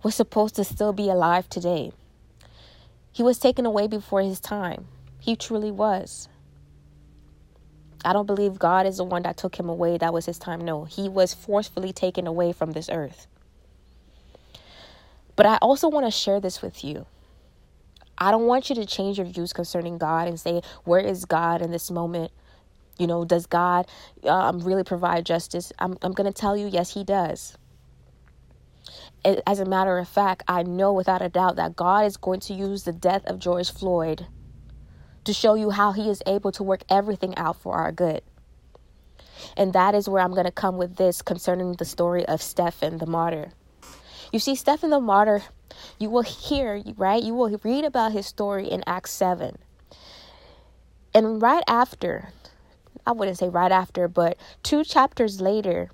was 0.02 0.14
supposed 0.14 0.54
to 0.56 0.64
still 0.64 0.92
be 0.92 1.09
alive 1.09 1.49
today. 1.49 1.92
He 3.12 3.23
was 3.23 3.38
taken 3.38 3.66
away 3.66 3.87
before 3.87 4.23
his 4.23 4.40
time. 4.40 4.87
He 5.18 5.37
truly 5.37 5.70
was. 5.70 6.28
I 8.02 8.14
don't 8.14 8.26
believe 8.26 8.59
God 8.59 8.87
is 8.87 8.97
the 8.97 9.04
one 9.04 9.23
that 9.23 9.37
took 9.37 9.56
him 9.59 9.68
away. 9.68 9.99
That 9.99 10.14
was 10.14 10.25
his 10.25 10.38
time. 10.38 10.61
No, 10.62 10.85
he 10.85 11.09
was 11.09 11.35
forcefully 11.35 11.92
taken 11.92 12.26
away 12.26 12.52
from 12.52 12.73
this 12.73 12.88
earth. 12.88 13.26
But 15.37 15.47
I 15.47 15.56
also 15.56 15.88
want 15.88 16.06
to 16.06 16.11
share 16.11 16.40
this 16.40 16.62
with 16.62 16.82
you. 16.82 17.04
I 18.20 18.30
don't 18.30 18.46
want 18.46 18.68
you 18.68 18.76
to 18.76 18.84
change 18.84 19.18
your 19.18 19.26
views 19.26 19.52
concerning 19.52 19.98
God 19.98 20.28
and 20.28 20.38
say, 20.38 20.60
Where 20.84 21.00
is 21.00 21.24
God 21.24 21.62
in 21.62 21.70
this 21.70 21.90
moment? 21.90 22.32
You 22.98 23.06
know, 23.06 23.24
does 23.24 23.46
God 23.46 23.86
um, 24.24 24.60
really 24.60 24.84
provide 24.84 25.24
justice? 25.24 25.72
I'm, 25.78 25.96
I'm 26.02 26.12
going 26.12 26.30
to 26.30 26.38
tell 26.38 26.56
you, 26.56 26.66
yes, 26.66 26.92
He 26.92 27.02
does 27.02 27.56
as 29.24 29.60
a 29.60 29.64
matter 29.64 29.98
of 29.98 30.08
fact, 30.08 30.42
I 30.48 30.62
know 30.62 30.92
without 30.92 31.22
a 31.22 31.28
doubt 31.28 31.56
that 31.56 31.76
God 31.76 32.06
is 32.06 32.16
going 32.16 32.40
to 32.40 32.54
use 32.54 32.84
the 32.84 32.92
death 32.92 33.24
of 33.26 33.38
George 33.38 33.70
Floyd 33.70 34.26
to 35.24 35.32
show 35.32 35.54
you 35.54 35.70
how 35.70 35.92
He 35.92 36.08
is 36.08 36.22
able 36.26 36.52
to 36.52 36.62
work 36.62 36.82
everything 36.88 37.36
out 37.36 37.60
for 37.60 37.74
our 37.74 37.92
good. 37.92 38.22
And 39.56 39.72
that 39.72 39.94
is 39.94 40.08
where 40.08 40.22
I'm 40.22 40.32
going 40.32 40.44
to 40.44 40.50
come 40.50 40.76
with 40.76 40.96
this 40.96 41.22
concerning 41.22 41.74
the 41.74 41.84
story 41.84 42.24
of 42.26 42.42
Stephen 42.42 42.98
the 42.98 43.06
martyr. 43.06 43.52
You 44.32 44.38
see, 44.38 44.54
Stephen 44.54 44.90
the 44.90 45.00
martyr, 45.00 45.42
you 45.98 46.10
will 46.10 46.22
hear, 46.22 46.82
right? 46.96 47.22
You 47.22 47.34
will 47.34 47.58
read 47.62 47.84
about 47.84 48.12
his 48.12 48.26
story 48.26 48.66
in 48.66 48.82
Acts 48.86 49.12
7. 49.12 49.58
And 51.14 51.42
right 51.42 51.64
after, 51.66 52.30
I 53.06 53.12
wouldn't 53.12 53.38
say 53.38 53.48
right 53.48 53.72
after, 53.72 54.08
but 54.08 54.36
two 54.62 54.84
chapters 54.84 55.40
later, 55.40 55.90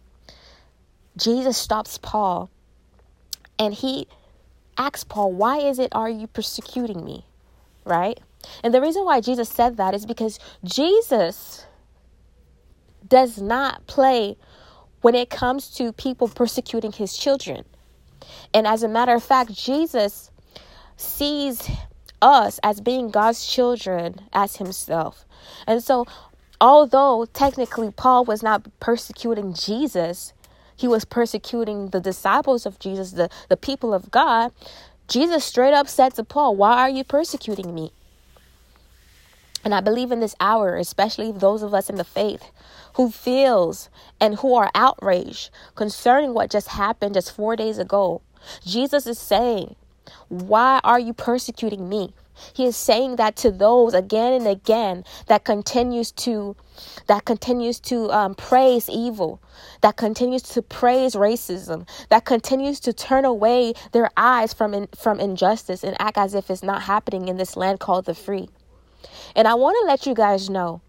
Jesus 1.16 1.56
stops 1.56 1.98
Paul 1.98 2.50
and 3.58 3.72
he 3.72 4.06
asks 4.76 5.04
Paul, 5.04 5.32
Why 5.32 5.58
is 5.58 5.78
it 5.78 5.88
are 5.92 6.10
you 6.10 6.26
persecuting 6.26 7.04
me? 7.04 7.24
Right? 7.84 8.20
And 8.62 8.74
the 8.74 8.80
reason 8.80 9.04
why 9.04 9.20
Jesus 9.20 9.48
said 9.48 9.76
that 9.76 9.94
is 9.94 10.06
because 10.06 10.38
Jesus 10.62 11.66
does 13.06 13.40
not 13.40 13.86
play 13.86 14.36
when 15.00 15.14
it 15.14 15.30
comes 15.30 15.70
to 15.76 15.92
people 15.92 16.28
persecuting 16.28 16.92
his 16.92 17.16
children. 17.16 17.64
And 18.52 18.66
as 18.66 18.82
a 18.82 18.88
matter 18.88 19.14
of 19.14 19.22
fact, 19.22 19.52
Jesus 19.52 20.30
sees 20.96 21.68
us 22.22 22.58
as 22.62 22.80
being 22.80 23.10
God's 23.10 23.46
children 23.46 24.20
as 24.32 24.56
himself. 24.56 25.24
And 25.66 25.82
so, 25.82 26.06
although 26.60 27.26
technically 27.32 27.90
Paul 27.90 28.24
was 28.24 28.42
not 28.42 28.66
persecuting 28.80 29.54
Jesus, 29.54 30.32
he 30.76 30.86
was 30.86 31.04
persecuting 31.04 31.88
the 31.88 32.00
disciples 32.00 32.66
of 32.66 32.78
Jesus, 32.78 33.12
the, 33.12 33.30
the 33.48 33.56
people 33.56 33.94
of 33.94 34.10
God. 34.10 34.52
Jesus 35.08 35.44
straight 35.44 35.72
up 35.72 35.88
said 35.88 36.14
to 36.14 36.24
Paul, 36.24 36.56
Why 36.56 36.78
are 36.78 36.90
you 36.90 37.04
persecuting 37.04 37.74
me? 37.74 37.92
And 39.64 39.74
I 39.74 39.80
believe 39.80 40.12
in 40.12 40.20
this 40.20 40.36
hour, 40.38 40.76
especially 40.76 41.32
those 41.32 41.62
of 41.62 41.74
us 41.74 41.90
in 41.90 41.96
the 41.96 42.04
faith 42.04 42.50
who 42.96 43.10
feels 43.10 43.88
and 44.20 44.36
who 44.36 44.54
are 44.54 44.70
outraged 44.74 45.50
concerning 45.74 46.34
what 46.34 46.50
just 46.50 46.68
happened 46.68 47.14
just 47.14 47.32
4 47.32 47.56
days 47.56 47.78
ago. 47.78 48.22
Jesus 48.64 49.06
is 49.06 49.18
saying, 49.18 49.76
"Why 50.28 50.80
are 50.84 50.98
you 51.00 51.12
persecuting 51.12 51.88
me?" 51.88 52.14
He 52.52 52.66
is 52.66 52.76
saying 52.76 53.16
that 53.16 53.36
to 53.36 53.50
those 53.50 53.94
again 53.94 54.32
and 54.34 54.46
again 54.46 55.04
that 55.26 55.44
continues 55.44 56.12
to 56.12 56.56
that 57.06 57.24
continues 57.24 57.80
to 57.80 58.10
um, 58.12 58.34
praise 58.34 58.90
evil, 58.90 59.40
that 59.80 59.96
continues 59.96 60.42
to 60.42 60.60
praise 60.60 61.14
racism, 61.14 61.88
that 62.10 62.26
continues 62.26 62.80
to 62.80 62.92
turn 62.92 63.24
away 63.24 63.72
their 63.92 64.10
eyes 64.16 64.52
from 64.52 64.74
in, 64.74 64.88
from 64.94 65.18
injustice 65.18 65.82
and 65.82 65.96
act 65.98 66.18
as 66.18 66.34
if 66.34 66.50
it's 66.50 66.62
not 66.62 66.82
happening 66.82 67.28
in 67.28 67.38
this 67.38 67.56
land 67.56 67.80
called 67.80 68.04
the 68.04 68.14
free. 68.14 68.48
And 69.34 69.48
I 69.48 69.54
want 69.54 69.76
to 69.80 69.86
let 69.86 70.06
you 70.06 70.14
guys 70.14 70.50
know 70.50 70.82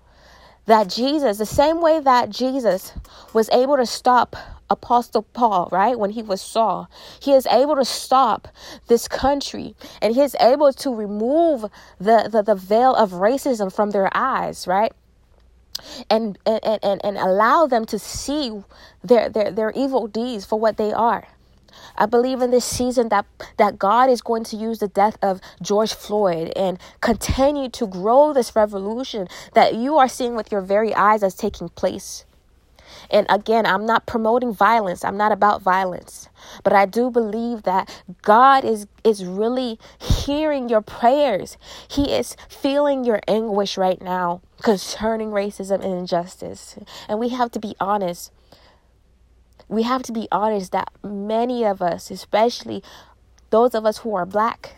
that 0.68 0.90
Jesus, 0.90 1.40
the 1.40 1.48
same 1.48 1.82
way 1.82 2.00
that 2.02 2.30
Jesus 2.30 2.94
was 3.34 3.50
able 3.52 3.78
to 3.78 3.88
stop 3.88 4.38
Apostle 4.70 5.24
Paul, 5.24 5.70
right, 5.72 6.00
when 6.00 6.12
he 6.12 6.24
was 6.24 6.42
Saul, 6.42 6.90
he 7.22 7.34
is 7.34 7.48
able 7.48 7.78
to 7.78 7.86
stop 7.86 8.50
this 8.88 9.08
country 9.08 9.76
and 10.02 10.16
he 10.16 10.22
is 10.22 10.36
able 10.42 10.74
to 10.74 10.96
remove 10.96 11.64
the, 12.00 12.30
the, 12.32 12.44
the 12.44 12.56
veil 12.56 12.96
of 12.96 13.12
racism 13.12 13.74
from 13.74 13.92
their 13.92 14.10
eyes, 14.16 14.68
right? 14.68 14.94
And, 16.10 16.40
and, 16.46 16.62
and, 16.84 17.06
and 17.06 17.18
allow 17.18 17.68
them 17.68 17.86
to 17.88 18.00
see 18.00 18.64
their, 19.04 19.30
their, 19.30 19.52
their 19.52 19.72
evil 19.76 20.08
deeds 20.08 20.46
for 20.46 20.60
what 20.60 20.78
they 20.78 20.94
are. 20.94 21.28
I 21.96 22.06
believe 22.06 22.42
in 22.42 22.52
this 22.52 22.66
season 22.66 23.10
that 23.10 23.26
that 23.58 23.80
God 23.80 24.10
is 24.10 24.22
going 24.22 24.44
to 24.46 24.56
use 24.56 24.80
the 24.80 24.88
death 24.88 25.18
of 25.22 25.42
George 25.62 25.94
Floyd 25.94 26.52
and 26.56 26.80
continue 27.02 27.70
to 27.70 27.88
grow 27.88 28.34
this 28.34 28.56
revolution 28.56 29.28
that 29.54 29.76
you 29.76 29.98
are 29.98 30.08
seeing 30.08 30.36
with 30.36 30.52
your 30.52 30.62
very 30.62 30.94
eyes 30.94 31.24
as 31.24 31.36
taking 31.36 31.70
place. 31.70 32.26
And 33.10 33.26
again, 33.30 33.66
I'm 33.66 33.86
not 33.86 34.06
promoting 34.06 34.54
violence. 34.54 35.04
I'm 35.04 35.18
not 35.18 35.32
about 35.32 35.62
violence. 35.62 36.30
But 36.64 36.74
I 36.74 36.86
do 36.86 37.10
believe 37.10 37.64
that 37.64 37.90
God 38.22 38.64
is 38.64 38.88
is 39.04 39.26
really 39.26 39.80
hearing 40.00 40.70
your 40.70 40.82
prayers. 40.82 41.58
He 41.88 42.12
is 42.12 42.36
feeling 42.50 43.04
your 43.04 43.22
anguish 43.28 43.78
right 43.78 44.02
now 44.02 44.42
concerning 44.62 45.30
racism 45.30 45.84
and 45.84 45.94
injustice. 45.94 46.78
And 47.08 47.20
we 47.20 47.30
have 47.30 47.52
to 47.52 47.60
be 47.60 47.76
honest 47.80 48.32
we 49.70 49.84
have 49.84 50.04
to 50.04 50.12
be 50.12 50.28
honest 50.32 50.72
that 50.72 50.90
many 51.04 51.66
of 51.66 51.82
us, 51.82 52.10
especially 52.10 52.84
those 53.50 53.76
of 53.76 53.86
us 53.86 54.00
who 54.00 54.16
are 54.16 54.26
black, 54.26 54.76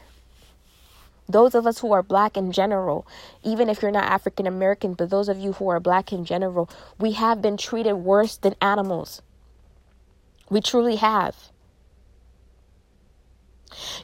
those 1.27 1.53
of 1.53 1.67
us 1.67 1.79
who 1.79 1.91
are 1.91 2.01
black 2.01 2.35
in 2.35 2.51
general, 2.51 3.05
even 3.43 3.69
if 3.69 3.81
you're 3.81 3.91
not 3.91 4.05
African 4.05 4.47
American, 4.47 4.93
but 4.95 5.09
those 5.09 5.29
of 5.29 5.37
you 5.37 5.53
who 5.53 5.69
are 5.69 5.79
black 5.79 6.11
in 6.11 6.25
general, 6.25 6.69
we 6.97 7.11
have 7.13 7.41
been 7.41 7.55
treated 7.55 7.93
worse 7.93 8.35
than 8.37 8.55
animals. 8.61 9.21
We 10.49 10.61
truly 10.61 10.95
have. 10.95 11.35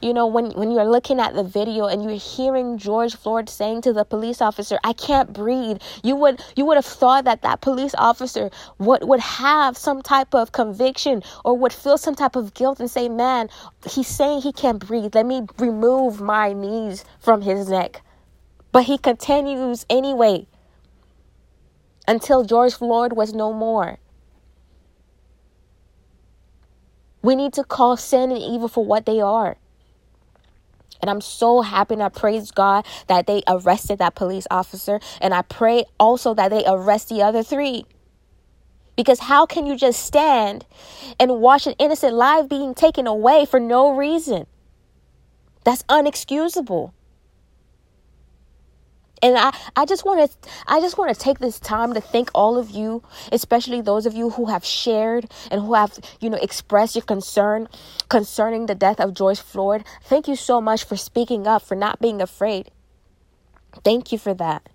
You 0.00 0.14
know, 0.14 0.26
when, 0.26 0.52
when 0.52 0.70
you're 0.70 0.88
looking 0.88 1.20
at 1.20 1.34
the 1.34 1.42
video 1.42 1.86
and 1.86 2.02
you're 2.02 2.18
hearing 2.18 2.78
George 2.78 3.16
Floyd 3.16 3.48
saying 3.48 3.82
to 3.82 3.92
the 3.92 4.04
police 4.04 4.40
officer, 4.40 4.78
I 4.84 4.92
can't 4.92 5.32
breathe, 5.32 5.78
you 6.02 6.16
would 6.16 6.40
you 6.54 6.64
would 6.64 6.76
have 6.76 6.86
thought 6.86 7.24
that 7.24 7.42
that 7.42 7.60
police 7.60 7.94
officer 7.96 8.50
would, 8.78 9.04
would 9.04 9.20
have 9.20 9.76
some 9.76 10.02
type 10.02 10.34
of 10.34 10.52
conviction 10.52 11.22
or 11.44 11.56
would 11.56 11.72
feel 11.72 11.98
some 11.98 12.14
type 12.14 12.36
of 12.36 12.54
guilt 12.54 12.80
and 12.80 12.90
say, 12.90 13.08
man, 13.08 13.48
he's 13.88 14.08
saying 14.08 14.42
he 14.42 14.52
can't 14.52 14.84
breathe. 14.86 15.14
Let 15.14 15.26
me 15.26 15.42
remove 15.58 16.20
my 16.20 16.52
knees 16.52 17.04
from 17.18 17.42
his 17.42 17.68
neck. 17.68 18.02
But 18.72 18.84
he 18.84 18.98
continues 18.98 19.86
anyway 19.88 20.46
until 22.06 22.44
George 22.44 22.74
Floyd 22.74 23.14
was 23.14 23.34
no 23.34 23.52
more. 23.52 23.98
We 27.26 27.34
need 27.34 27.54
to 27.54 27.64
call 27.64 27.96
sin 27.96 28.30
and 28.30 28.40
evil 28.40 28.68
for 28.68 28.84
what 28.84 29.04
they 29.04 29.20
are. 29.20 29.56
And 31.00 31.10
I'm 31.10 31.20
so 31.20 31.60
happy 31.60 31.94
and 31.94 32.02
I 32.04 32.08
praise 32.08 32.52
God 32.52 32.86
that 33.08 33.26
they 33.26 33.42
arrested 33.48 33.98
that 33.98 34.14
police 34.14 34.46
officer. 34.48 35.00
And 35.20 35.34
I 35.34 35.42
pray 35.42 35.86
also 35.98 36.34
that 36.34 36.50
they 36.50 36.62
arrest 36.64 37.08
the 37.08 37.22
other 37.22 37.42
three. 37.42 37.84
Because 38.94 39.18
how 39.18 39.44
can 39.44 39.66
you 39.66 39.76
just 39.76 40.04
stand 40.04 40.66
and 41.18 41.40
watch 41.40 41.66
an 41.66 41.74
innocent 41.80 42.14
life 42.14 42.48
being 42.48 42.76
taken 42.76 43.08
away 43.08 43.44
for 43.44 43.58
no 43.58 43.96
reason? 43.96 44.46
That's 45.64 45.82
unexcusable 45.88 46.92
and 49.22 49.36
I, 49.38 49.56
I 49.74 49.84
just 49.86 50.04
want 50.04 50.30
to 50.30 50.50
I 50.66 50.80
just 50.80 50.98
want 50.98 51.14
to 51.14 51.20
take 51.20 51.38
this 51.38 51.58
time 51.58 51.94
to 51.94 52.00
thank 52.00 52.30
all 52.34 52.58
of 52.58 52.70
you, 52.70 53.02
especially 53.32 53.80
those 53.80 54.06
of 54.06 54.14
you 54.14 54.30
who 54.30 54.46
have 54.46 54.64
shared 54.64 55.30
and 55.50 55.62
who 55.62 55.74
have, 55.74 55.98
you 56.20 56.30
know, 56.30 56.38
expressed 56.38 56.94
your 56.94 57.02
concern 57.04 57.68
concerning 58.08 58.66
the 58.66 58.74
death 58.74 59.00
of 59.00 59.14
George 59.14 59.40
Floyd. 59.40 59.84
Thank 60.02 60.28
you 60.28 60.36
so 60.36 60.60
much 60.60 60.84
for 60.84 60.96
speaking 60.96 61.46
up, 61.46 61.62
for 61.62 61.74
not 61.74 62.00
being 62.00 62.20
afraid. 62.20 62.70
Thank 63.84 64.12
you 64.12 64.18
for 64.18 64.34
that 64.34 64.68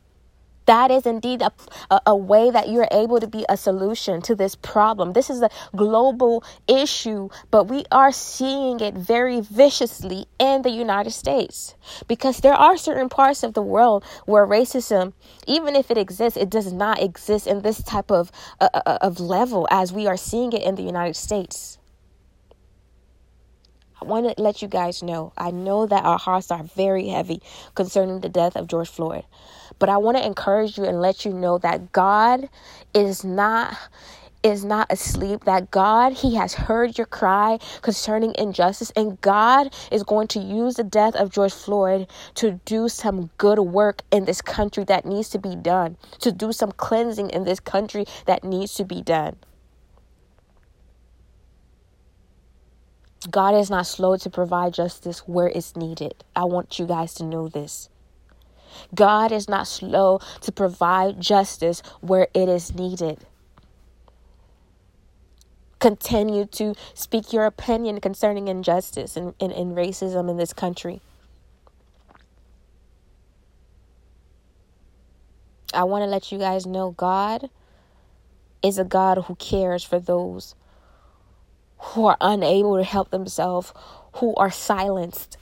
that 0.72 0.90
is 0.90 1.06
indeed 1.06 1.42
a, 1.42 1.51
a, 1.90 2.01
a, 2.06 2.16
way 2.16 2.50
that 2.50 2.70
you're 2.70 2.88
able 2.94 3.20
to 3.20 3.28
be 3.28 3.46
a 3.50 3.58
solution 3.58 4.22
to 4.22 4.34
this 4.34 4.56
problem. 4.56 5.12
This 5.12 5.30
is 5.30 5.42
a 5.42 5.50
global 5.75 6.46
issue, 6.66 7.28
but 7.51 7.66
we 7.66 7.84
are 7.92 8.13
seeing 8.13 8.80
it 8.80 8.94
very 8.94 9.42
viciously 9.42 10.28
in 10.40 10.62
the 10.62 10.70
United 10.70 11.12
States 11.12 11.75
because 12.08 12.40
there 12.40 12.54
are 12.54 12.78
certain 12.78 13.10
parts 13.10 13.44
of 13.44 13.54
the 13.54 13.62
world 13.62 14.06
where 14.25 14.48
racism, 14.48 15.12
even 15.46 15.75
if 15.75 15.92
it 15.92 15.98
exists, 15.98 16.38
it 16.38 16.50
does 16.50 16.72
not 16.72 17.01
exist 17.01 17.48
in 17.48 17.63
this 17.63 17.84
type 17.84 18.10
of, 18.10 18.32
uh, 18.62 18.70
uh 18.74 18.98
of 19.01 19.20
level 19.20 19.68
as 19.70 19.92
we 19.92 20.08
are 20.08 20.16
seeing 20.16 20.54
it 20.54 20.62
in 20.62 20.75
the 20.75 20.84
United 20.84 21.18
States. 21.18 21.80
I 24.01 24.05
want 24.05 24.36
to 24.36 24.41
let 24.41 24.63
you 24.63 24.67
guys 24.67 25.03
know. 25.03 25.31
I 25.38 25.51
know 25.51 25.86
that 25.86 26.03
our 26.03 26.17
hearts 26.17 26.50
are 26.50 26.63
very 26.63 27.10
heavy 27.10 27.39
concerning 27.75 28.22
the 28.22 28.29
death 28.29 28.55
of 28.55 28.65
George 28.67 28.89
Floyd. 28.89 29.25
But 29.77 29.89
I 29.89 29.98
want 29.98 30.17
to 30.17 30.25
encourage 30.25 30.77
you 30.77 30.86
and 30.86 31.01
let 31.01 31.24
you 31.24 31.31
know 31.31 31.60
that 31.60 31.91
God 31.91 32.50
is 32.93 33.24
not 33.24 33.77
is 34.43 34.65
not 34.65 34.91
asleep 34.91 35.43
that 35.43 35.70
God 35.70 36.13
he 36.13 36.34
has 36.34 36.55
heard 36.55 36.98
your 36.98 37.05
cry 37.05 37.60
concerning 37.84 38.34
injustice 38.39 38.91
and 38.96 39.22
God 39.22 39.72
is 39.91 40.01
going 40.01 40.27
to 40.29 40.39
use 40.39 40.77
the 40.77 40.84
death 40.84 41.15
of 41.15 41.29
George 41.31 41.53
Floyd 41.53 42.08
to 42.36 42.60
do 42.65 42.89
some 42.89 43.29
good 43.38 43.60
work 43.60 44.01
in 44.12 44.25
this 44.25 44.41
country 44.41 44.84
that 44.86 45.05
needs 45.05 45.29
to 45.29 45.38
be 45.38 45.55
done 45.55 45.96
to 46.22 46.31
do 46.31 46.51
some 46.51 46.72
cleansing 46.72 47.29
in 47.29 47.43
this 47.43 47.60
country 47.60 48.05
that 48.25 48.43
needs 48.43 48.74
to 48.74 48.84
be 48.84 49.03
done 49.03 49.36
God 53.30 53.54
is 53.54 53.70
not 53.70 53.86
slow 53.86 54.18
to 54.18 54.30
provide 54.30 54.74
justice 54.74 55.20
where 55.28 55.48
it's 55.48 55.75
needed. 55.75 56.24
I 56.36 56.46
want 56.46 56.80
you 56.80 56.88
guys 56.88 57.13
to 57.16 57.24
know 57.24 57.48
this. 57.48 57.90
God 58.96 59.32
is 59.32 59.48
not 59.48 59.68
slow 59.68 60.20
to 60.42 60.51
provide 60.51 61.20
justice 61.20 61.84
where 62.00 62.28
it 62.34 62.50
is 62.50 62.74
needed. 62.74 63.20
Continue 65.80 66.46
to 66.46 66.75
speak 66.94 67.34
your 67.34 67.46
opinion 67.46 68.00
concerning 68.01 68.48
injustice 68.48 69.18
and, 69.18 69.34
and, 69.40 69.51
and 69.51 69.75
racism 69.75 70.30
in 70.30 70.38
this 70.38 70.54
country. 70.54 71.01
I 75.74 75.84
want 75.86 76.04
to 76.04 76.08
let 76.08 76.32
you 76.32 76.38
guys 76.38 76.66
know 76.66 76.92
God 76.92 77.50
is 78.62 78.78
a 78.78 78.84
God 78.84 79.20
who 79.25 79.36
cares 79.36 79.84
for 79.84 80.00
those 80.00 80.54
who 81.81 82.05
are 82.05 82.17
unable 82.21 82.77
to 82.77 82.83
help 82.83 83.09
themselves, 83.09 83.73
who 84.13 84.35
are 84.35 84.51
silenced. 84.51 85.38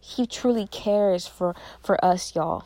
He 0.00 0.26
truly 0.26 0.66
cares 0.66 1.26
for 1.26 1.54
for 1.80 2.02
us, 2.04 2.34
y'all. 2.34 2.64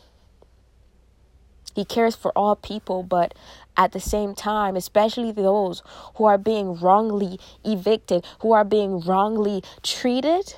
He 1.75 1.85
cares 1.85 2.15
for 2.15 2.31
all 2.35 2.55
people, 2.55 3.03
but 3.03 3.33
at 3.77 3.91
the 3.91 3.99
same 3.99 4.35
time, 4.35 4.75
especially 4.75 5.31
those 5.31 5.81
who 6.15 6.25
are 6.25 6.37
being 6.37 6.75
wrongly 6.75 7.39
evicted, 7.63 8.25
who 8.41 8.51
are 8.51 8.65
being 8.65 8.99
wrongly 8.99 9.63
treated, 9.83 10.55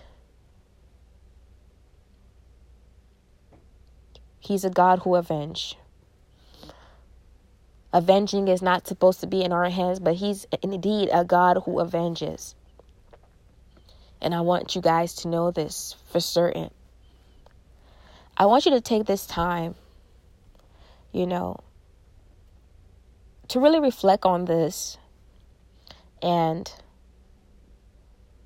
He's 4.39 4.65
a 4.65 4.71
God 4.71 4.99
who 5.03 5.15
avenges. 5.15 5.75
Avenging 7.93 8.47
is 8.47 8.61
not 8.61 8.87
supposed 8.87 9.19
to 9.19 9.27
be 9.27 9.43
in 9.43 9.51
our 9.51 9.69
hands, 9.69 9.99
but 9.99 10.15
He's 10.15 10.47
indeed 10.61 11.09
a 11.11 11.25
God 11.25 11.61
who 11.65 11.81
avenges. 11.81 12.55
And 14.21 14.33
I 14.33 14.41
want 14.41 14.75
you 14.75 14.81
guys 14.81 15.15
to 15.15 15.27
know 15.27 15.51
this 15.51 15.95
for 16.11 16.19
certain. 16.19 16.69
I 18.37 18.45
want 18.45 18.65
you 18.65 18.71
to 18.71 18.81
take 18.81 19.05
this 19.05 19.25
time, 19.25 19.75
you 21.11 21.25
know, 21.25 21.57
to 23.49 23.59
really 23.59 23.79
reflect 23.79 24.25
on 24.25 24.45
this 24.45 24.97
and 26.21 26.71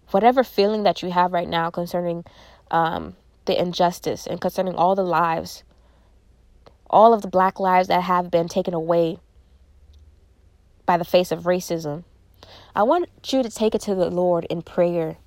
whatever 0.10 0.44
feeling 0.44 0.84
that 0.84 1.04
you 1.04 1.12
have 1.12 1.34
right 1.34 1.48
now 1.48 1.70
concerning 1.70 2.24
um, 2.72 3.16
the 3.46 3.60
injustice 3.60 4.26
and 4.26 4.42
concerning 4.42 4.74
all 4.76 4.96
the 4.96 5.04
lives, 5.04 5.64
all 6.90 7.14
of 7.14 7.22
the 7.22 7.28
black 7.28 7.60
lives 7.60 7.90
that 7.90 8.02
have 8.02 8.32
been 8.32 8.48
taken 8.48 8.74
away 8.74 9.20
by 10.86 10.98
the 10.98 11.06
face 11.06 11.32
of 11.32 11.44
racism. 11.44 12.04
I 12.76 12.84
want 12.84 13.10
you 13.28 13.44
to 13.44 13.50
take 13.50 13.76
it 13.76 13.82
to 13.82 13.96
the 13.96 14.10
Lord 14.10 14.46
in 14.46 14.62
prayer 14.62 15.18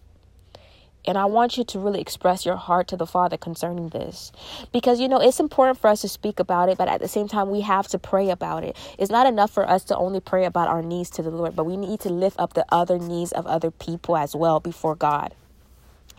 and 1.09 1.17
I 1.17 1.25
want 1.25 1.57
you 1.57 1.65
to 1.65 1.79
really 1.79 2.03
express 2.03 2.45
your 2.45 2.57
heart 2.57 2.89
to 2.89 2.97
the 2.97 3.07
Father 3.07 3.39
concerning 3.39 3.89
this. 3.89 4.31
Because, 4.73 5.01
you 5.01 5.09
know, 5.09 5.19
it's 5.19 5.41
important 5.41 5.79
for 5.79 5.89
us 5.89 6.03
to 6.03 6.09
speak 6.09 6.39
about 6.39 6.69
it, 6.69 6.77
but 6.77 6.87
at 6.87 7.01
the 7.01 7.09
same 7.09 7.29
time, 7.29 7.49
we 7.49 7.63
have 7.63 7.89
to 7.89 7.99
pray 7.99 8.29
about 8.29 8.63
it. 8.63 8.77
It's 8.99 9.11
not 9.11 9.27
enough 9.27 9.51
for 9.51 9.67
us 9.67 9.85
to 9.85 9.97
only 9.97 10.21
pray 10.21 10.45
about 10.45 10.69
our 10.69 10.83
needs 10.83 11.09
to 11.11 11.23
the 11.23 11.31
Lord, 11.31 11.57
but 11.57 11.65
we 11.65 11.79
need 11.79 12.01
to 12.01 12.11
lift 12.11 12.39
up 12.39 12.53
the 12.53 12.67
other 12.71 12.99
needs 12.99 13.33
of 13.33 13.47
other 13.47 13.71
people 13.71 14.19
as 14.19 14.37
well 14.37 14.61
before 14.61 14.95
God. 14.95 15.35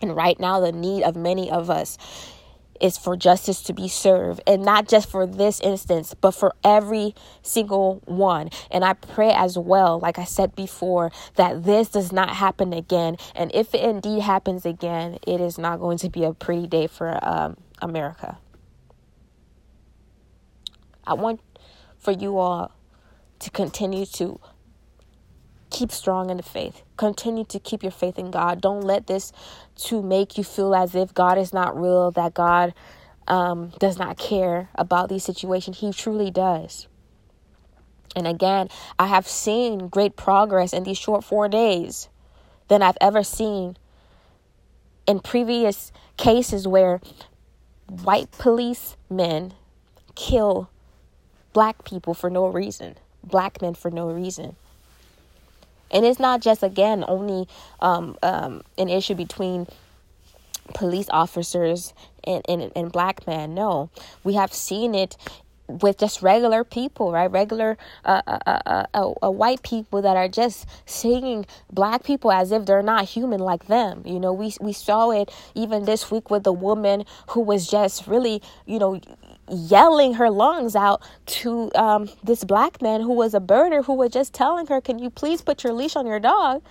And 0.02 0.16
right 0.16 0.40
now, 0.40 0.58
the 0.58 0.72
need 0.72 1.04
of 1.04 1.14
many 1.14 1.48
of 1.48 1.70
us 1.70 1.96
is 2.80 2.96
for 2.96 3.16
justice 3.16 3.62
to 3.62 3.72
be 3.72 3.88
served 3.88 4.40
and 4.46 4.62
not 4.62 4.88
just 4.88 5.08
for 5.10 5.26
this 5.26 5.60
instance 5.60 6.14
but 6.14 6.32
for 6.32 6.54
every 6.64 7.14
single 7.42 8.02
one. 8.04 8.50
And 8.70 8.84
i 8.84 8.92
pray 8.92 9.30
as 9.32 9.58
well 9.58 9.98
like 9.98 10.18
i 10.18 10.24
said 10.24 10.54
before 10.54 11.10
that 11.36 11.64
this 11.64 11.88
does 11.88 12.12
not 12.12 12.30
happen 12.30 12.72
again. 12.72 13.16
And 13.34 13.50
if 13.54 13.74
it 13.74 13.82
indeed 13.82 14.22
happens 14.22 14.64
again 14.66 15.18
it 15.26 15.40
is 15.40 15.58
not 15.58 15.80
going 15.80 15.98
to 15.98 16.08
be 16.10 16.24
a 16.24 16.32
pretty 16.32 16.66
day 16.66 16.86
for 16.86 17.18
um, 17.22 17.56
america. 17.80 18.38
I 21.06 21.14
want 21.14 21.40
for 21.98 22.12
you 22.12 22.38
all 22.38 22.72
to 23.40 23.50
continue 23.50 24.06
to 24.06 24.38
keep 25.70 25.90
strong 25.92 26.30
in 26.30 26.36
the 26.36 26.42
faith. 26.42 26.82
Continue 26.96 27.44
to 27.44 27.58
keep 27.58 27.82
your 27.82 27.92
faith 27.92 28.18
in 28.18 28.30
God. 28.30 28.60
Don't 28.60 28.82
let 28.82 29.06
this 29.06 29.32
to 29.76 30.02
make 30.02 30.36
you 30.36 30.44
feel 30.44 30.74
as 30.74 30.94
if 30.94 31.14
God 31.14 31.38
is 31.38 31.52
not 31.52 31.80
real, 31.80 32.10
that 32.12 32.34
God 32.34 32.74
um, 33.28 33.72
does 33.78 33.98
not 33.98 34.18
care 34.18 34.68
about 34.74 35.08
these 35.08 35.24
situations. 35.24 35.78
He 35.78 35.92
truly 35.92 36.30
does. 36.30 36.88
And 38.16 38.26
again, 38.26 38.68
I 38.98 39.06
have 39.06 39.26
seen 39.26 39.88
great 39.88 40.16
progress 40.16 40.72
in 40.72 40.82
these 40.82 40.98
short 40.98 41.22
four 41.24 41.48
days 41.48 42.08
than 42.68 42.82
I've 42.82 42.98
ever 43.00 43.22
seen 43.22 43.76
in 45.06 45.20
previous 45.20 45.92
cases 46.16 46.66
where 46.66 47.00
white 47.88 48.30
policemen 48.32 49.54
kill 50.14 50.70
black 51.52 51.84
people 51.84 52.14
for 52.14 52.30
no 52.30 52.46
reason, 52.46 52.96
black 53.22 53.62
men 53.62 53.74
for 53.74 53.90
no 53.90 54.10
reason. 54.10 54.56
And 55.90 56.04
it's 56.04 56.20
not 56.20 56.40
just, 56.40 56.62
again, 56.62 57.04
only 57.06 57.48
um, 57.80 58.16
um, 58.22 58.62
an 58.78 58.88
issue 58.88 59.14
between 59.14 59.66
police 60.74 61.08
officers 61.10 61.94
and, 62.24 62.42
and, 62.48 62.70
and 62.76 62.92
black 62.92 63.26
men. 63.26 63.54
No, 63.54 63.90
we 64.22 64.34
have 64.34 64.52
seen 64.52 64.94
it 64.94 65.16
with 65.68 65.98
just 65.98 66.22
regular 66.22 66.64
people, 66.64 67.12
right? 67.12 67.30
Regular 67.30 67.78
uh, 68.04 68.22
uh, 68.26 68.38
uh, 68.46 68.84
uh, 68.94 69.12
uh, 69.22 69.30
white 69.30 69.62
people 69.62 70.02
that 70.02 70.16
are 70.16 70.28
just 70.28 70.66
seeing 70.86 71.46
black 71.72 72.02
people 72.02 72.32
as 72.32 72.50
if 72.52 72.66
they're 72.66 72.82
not 72.82 73.04
human 73.04 73.40
like 73.40 73.66
them. 73.66 74.02
You 74.04 74.18
know, 74.18 74.32
we 74.32 74.52
we 74.60 74.72
saw 74.72 75.10
it 75.10 75.32
even 75.54 75.84
this 75.84 76.10
week 76.10 76.30
with 76.30 76.42
the 76.42 76.52
woman 76.52 77.04
who 77.28 77.40
was 77.40 77.68
just 77.68 78.06
really, 78.06 78.42
you 78.66 78.78
know, 78.78 79.00
yelling 79.50 80.14
her 80.14 80.30
lungs 80.30 80.76
out 80.76 81.02
to 81.26 81.70
um, 81.74 82.08
this 82.22 82.44
black 82.44 82.80
man 82.82 83.00
who 83.00 83.12
was 83.12 83.34
a 83.34 83.40
birder 83.40 83.84
who 83.84 83.94
was 83.94 84.12
just 84.12 84.32
telling 84.32 84.66
her, 84.68 84.80
"Can 84.80 84.98
you 84.98 85.10
please 85.10 85.42
put 85.42 85.64
your 85.64 85.72
leash 85.72 85.96
on 85.96 86.06
your 86.06 86.20
dog?" 86.20 86.62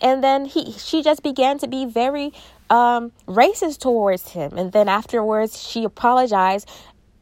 And 0.00 0.22
then 0.24 0.46
he, 0.46 0.72
she 0.72 1.02
just 1.02 1.22
began 1.22 1.58
to 1.58 1.68
be 1.68 1.84
very 1.84 2.32
um, 2.70 3.12
racist 3.28 3.78
towards 3.78 4.30
him. 4.32 4.58
And 4.58 4.72
then 4.72 4.88
afterwards, 4.88 5.62
she 5.62 5.84
apologized, 5.84 6.68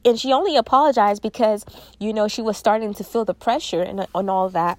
and 0.04 0.18
she 0.18 0.32
only 0.32 0.56
apologized 0.56 1.22
because 1.22 1.64
you 1.98 2.12
know 2.12 2.28
she 2.28 2.42
was 2.42 2.56
starting 2.56 2.94
to 2.94 3.04
feel 3.04 3.24
the 3.24 3.34
pressure 3.34 3.82
and 3.82 4.06
on 4.14 4.28
all 4.28 4.48
that 4.48 4.78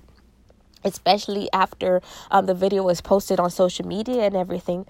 especially 0.83 1.47
after 1.53 2.01
um, 2.31 2.45
the 2.47 2.53
video 2.55 2.83
was 2.83 3.01
posted 3.01 3.39
on 3.39 3.49
social 3.49 3.85
media 3.85 4.23
and 4.23 4.35
everything 4.35 4.85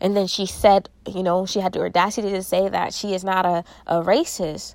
and 0.00 0.16
then 0.16 0.26
she 0.26 0.46
said, 0.46 0.88
you 1.06 1.22
know, 1.22 1.46
she 1.46 1.60
had 1.60 1.72
the 1.72 1.82
audacity 1.82 2.30
to 2.30 2.42
say 2.42 2.68
that 2.68 2.92
she 2.92 3.14
is 3.14 3.24
not 3.24 3.46
a, 3.46 3.64
a 3.86 4.02
racist. 4.02 4.74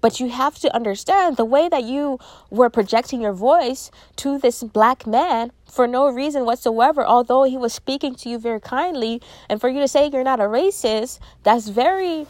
But 0.00 0.18
you 0.18 0.30
have 0.30 0.58
to 0.60 0.74
understand 0.74 1.36
the 1.36 1.44
way 1.44 1.68
that 1.68 1.84
you 1.84 2.18
were 2.48 2.70
projecting 2.70 3.20
your 3.20 3.34
voice 3.34 3.90
to 4.16 4.38
this 4.38 4.62
black 4.62 5.06
man 5.06 5.52
for 5.70 5.86
no 5.86 6.08
reason 6.08 6.46
whatsoever, 6.46 7.04
although 7.04 7.44
he 7.44 7.58
was 7.58 7.74
speaking 7.74 8.14
to 8.16 8.30
you 8.30 8.38
very 8.38 8.60
kindly, 8.60 9.20
and 9.48 9.60
for 9.60 9.68
you 9.68 9.80
to 9.80 9.88
say 9.88 10.08
you're 10.10 10.24
not 10.24 10.40
a 10.40 10.44
racist, 10.44 11.18
that's 11.42 11.68
very 11.68 12.26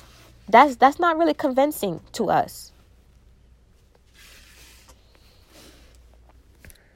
that's 0.48 0.74
that's 0.76 0.98
not 0.98 1.16
really 1.16 1.34
convincing 1.34 2.00
to 2.12 2.28
us. 2.28 2.72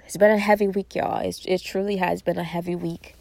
It's 0.05 0.17
been 0.17 0.33
a 0.33 0.39
heavy 0.39 0.69
week, 0.69 0.95
y'all. 0.95 1.21
It's, 1.21 1.45
it 1.45 1.63
truly 1.63 1.97
has 1.97 2.21
been 2.23 2.39
a 2.39 2.45
heavy 2.45 2.75
week. 2.75 3.15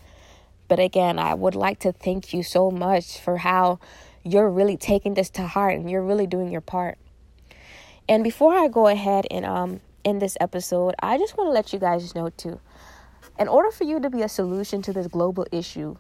But 0.67 0.79
again, 0.79 1.19
I 1.19 1.33
would 1.33 1.55
like 1.55 1.79
to 1.79 1.91
thank 1.91 2.33
you 2.33 2.43
so 2.43 2.71
much 2.71 3.19
for 3.19 3.37
how 3.37 3.79
you're 4.23 4.49
really 4.49 4.77
taking 4.77 5.13
this 5.13 5.29
to 5.31 5.47
heart 5.47 5.75
and 5.75 5.89
you're 5.89 6.03
really 6.03 6.27
doing 6.27 6.51
your 6.51 6.61
part. 6.61 6.97
And 8.07 8.23
before 8.23 8.55
I 8.55 8.67
go 8.67 8.87
ahead 8.87 9.27
and 9.31 9.45
um 9.45 9.81
end 10.05 10.21
this 10.21 10.37
episode, 10.39 10.95
I 10.99 11.17
just 11.17 11.37
want 11.37 11.47
to 11.47 11.51
let 11.51 11.73
you 11.73 11.79
guys 11.79 12.15
know 12.15 12.29
too. 12.29 12.59
In 13.39 13.47
order 13.47 13.71
for 13.71 13.83
you 13.83 13.99
to 13.99 14.09
be 14.09 14.21
a 14.21 14.29
solution 14.29 14.81
to 14.83 14.93
this 14.93 15.07
global 15.07 15.45
issue, 15.51 15.95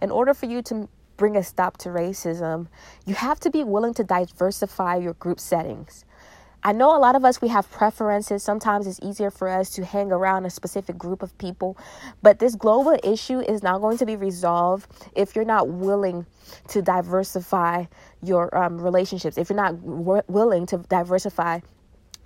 in 0.00 0.10
order 0.10 0.32
for 0.32 0.46
you 0.46 0.62
to 0.62 0.88
bring 1.16 1.36
a 1.36 1.42
stop 1.42 1.76
to 1.78 1.88
racism, 1.88 2.68
you 3.04 3.14
have 3.14 3.40
to 3.40 3.50
be 3.50 3.64
willing 3.64 3.92
to 3.94 4.04
diversify 4.04 4.96
your 4.96 5.14
group 5.14 5.40
settings. 5.40 6.04
I 6.68 6.72
know 6.72 6.94
a 6.94 7.00
lot 7.00 7.16
of 7.16 7.24
us 7.24 7.40
we 7.40 7.48
have 7.48 7.70
preferences. 7.70 8.42
Sometimes 8.42 8.86
it's 8.86 9.00
easier 9.02 9.30
for 9.30 9.48
us 9.48 9.70
to 9.70 9.86
hang 9.86 10.12
around 10.12 10.44
a 10.44 10.50
specific 10.50 10.98
group 10.98 11.22
of 11.22 11.36
people, 11.38 11.78
but 12.20 12.40
this 12.40 12.56
global 12.56 12.94
issue 13.02 13.40
is 13.40 13.62
not 13.62 13.80
going 13.80 13.96
to 13.96 14.04
be 14.04 14.16
resolved 14.16 14.86
if 15.16 15.34
you're 15.34 15.46
not 15.46 15.70
willing 15.70 16.26
to 16.68 16.82
diversify 16.82 17.86
your 18.22 18.54
um, 18.54 18.78
relationships. 18.78 19.38
If 19.38 19.48
you're 19.48 19.56
not 19.56 19.82
w- 19.82 20.20
willing 20.28 20.66
to 20.66 20.76
diversify 20.76 21.60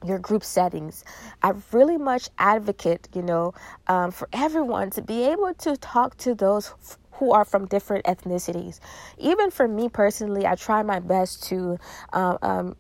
your 0.05 0.19
group 0.19 0.43
settings. 0.43 1.05
I 1.45 1.53
really 1.71 1.97
much 1.97 2.29
advocate, 2.37 3.09
you 3.15 3.23
know, 3.23 3.55
um, 3.87 4.11
for 4.11 4.29
everyone 4.33 4.91
to 4.91 5.03
be 5.03 5.23
able 5.23 5.55
to 5.55 5.77
talk 5.77 6.17
to 6.17 6.35
those 6.35 6.75
f- 6.83 6.99
who 7.13 7.31
are 7.31 7.45
from 7.45 7.67
different 7.67 8.07
ethnicities. 8.07 8.81
Even 9.19 9.53
for 9.53 9.69
me 9.69 9.89
personally, 9.89 10.45
I 10.49 10.57
try 10.57 10.83
my 10.83 10.99
best 10.99 11.45
to 11.45 11.79
um, 12.13 12.39
um, 12.43 12.77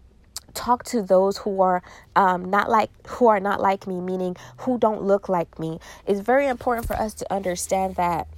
talk 0.55 0.85
to 0.85 1.03
those 1.03 1.39
who 1.39 1.61
are 1.61 1.83
um, 2.17 2.51
not 2.51 2.71
like 2.71 2.91
who 3.09 3.27
are 3.27 3.41
not 3.41 3.61
like 3.61 3.87
me 3.87 4.01
meaning 4.01 4.37
who 4.59 4.79
don't 4.79 5.03
look 5.03 5.29
like 5.29 5.59
me. 5.59 5.79
It's 6.07 6.21
very 6.21 6.47
important 6.47 6.87
for 6.87 6.95
us 6.95 7.15
to 7.15 7.33
understand 7.33 7.97
that 7.97 8.29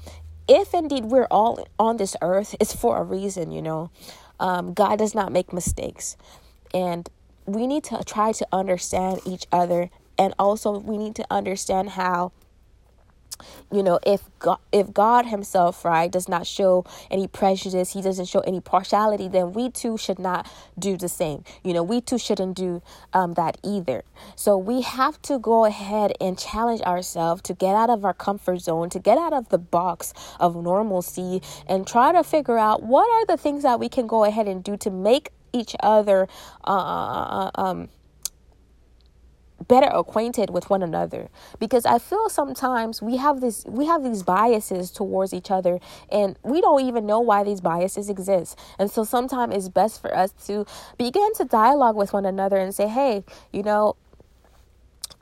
if 0.48 0.74
indeed 0.74 1.06
we're 1.06 1.28
all 1.30 1.66
on 1.78 1.96
this 1.96 2.16
earth 2.20 2.54
it's 2.60 2.74
for 2.74 2.98
a 2.98 3.02
reason 3.02 3.50
you 3.50 3.62
know. 3.62 3.90
Um, 4.40 4.74
god 4.74 4.98
does 4.98 5.14
not 5.14 5.32
make 5.32 5.52
mistakes. 5.52 6.16
And 6.72 7.08
we 7.46 7.66
need 7.66 7.84
to 7.84 8.02
try 8.04 8.32
to 8.32 8.46
understand 8.52 9.20
each 9.24 9.46
other 9.52 9.90
and 10.18 10.34
also 10.38 10.78
we 10.78 10.96
need 10.96 11.14
to 11.16 11.26
understand 11.30 11.90
how 11.90 12.32
you 13.72 13.82
know 13.82 13.98
if 14.06 14.22
god 14.38 14.58
if 14.72 14.92
god 14.92 15.26
himself 15.26 15.84
right 15.84 16.10
does 16.10 16.28
not 16.28 16.46
show 16.46 16.84
any 17.10 17.26
prejudice 17.26 17.92
he 17.92 18.02
doesn't 18.02 18.26
show 18.26 18.40
any 18.40 18.60
partiality 18.60 19.28
then 19.28 19.52
we 19.52 19.70
too 19.70 19.96
should 19.96 20.18
not 20.18 20.48
do 20.78 20.96
the 20.96 21.08
same. 21.08 21.44
You 21.62 21.72
know 21.72 21.82
we 21.82 22.00
too 22.00 22.18
shouldn't 22.18 22.56
do 22.56 22.82
um, 23.12 23.34
that 23.34 23.58
either. 23.62 24.04
So 24.36 24.56
we 24.56 24.82
have 24.82 25.20
to 25.22 25.38
go 25.38 25.64
ahead 25.64 26.12
and 26.20 26.38
challenge 26.38 26.80
ourselves 26.82 27.42
to 27.42 27.54
get 27.54 27.74
out 27.74 27.90
of 27.90 28.04
our 28.04 28.14
comfort 28.14 28.60
zone 28.60 28.90
to 28.90 28.98
get 28.98 29.18
out 29.18 29.32
of 29.32 29.48
the 29.48 29.58
box 29.58 30.12
of 30.40 30.56
normalcy 30.56 31.42
and 31.66 31.86
try 31.86 32.12
to 32.12 32.24
figure 32.24 32.58
out 32.58 32.82
what 32.82 33.10
are 33.10 33.26
the 33.26 33.36
things 33.36 33.62
that 33.62 33.78
we 33.80 33.88
can 33.88 34.06
go 34.06 34.24
ahead 34.24 34.46
and 34.48 34.62
do 34.64 34.76
to 34.76 34.90
make 34.90 35.30
each 35.52 35.76
other 35.80 36.28
uh, 36.64 36.70
uh, 36.70 37.50
uh 37.54 37.60
um, 37.60 37.88
better 39.68 39.88
acquainted 39.88 40.50
with 40.50 40.70
one 40.70 40.82
another. 40.82 41.28
Because 41.58 41.86
i 41.86 41.98
feel 41.98 42.28
sometimes 42.28 43.02
we 43.02 43.16
have 43.16 43.40
this 43.40 43.64
we 43.66 43.86
have 43.86 44.02
these 44.02 44.22
biases 44.22 44.90
towards 44.90 45.32
each 45.32 45.50
other 45.50 45.80
and 46.10 46.36
we 46.42 46.60
don't 46.60 46.82
even 46.82 47.06
know 47.06 47.20
why 47.20 47.44
these 47.44 47.60
biases 47.60 48.08
exist. 48.08 48.58
And 48.78 48.90
so 48.90 49.04
sometimes 49.04 49.54
it's 49.54 49.68
best 49.68 50.00
for 50.00 50.14
us 50.14 50.32
to 50.46 50.66
begin 50.98 51.32
to 51.34 51.44
dialogue 51.44 51.96
with 51.96 52.12
one 52.12 52.26
another 52.26 52.56
and 52.56 52.74
say 52.74 52.88
hey 52.88 53.24
you 53.52 53.62
know 53.62 53.96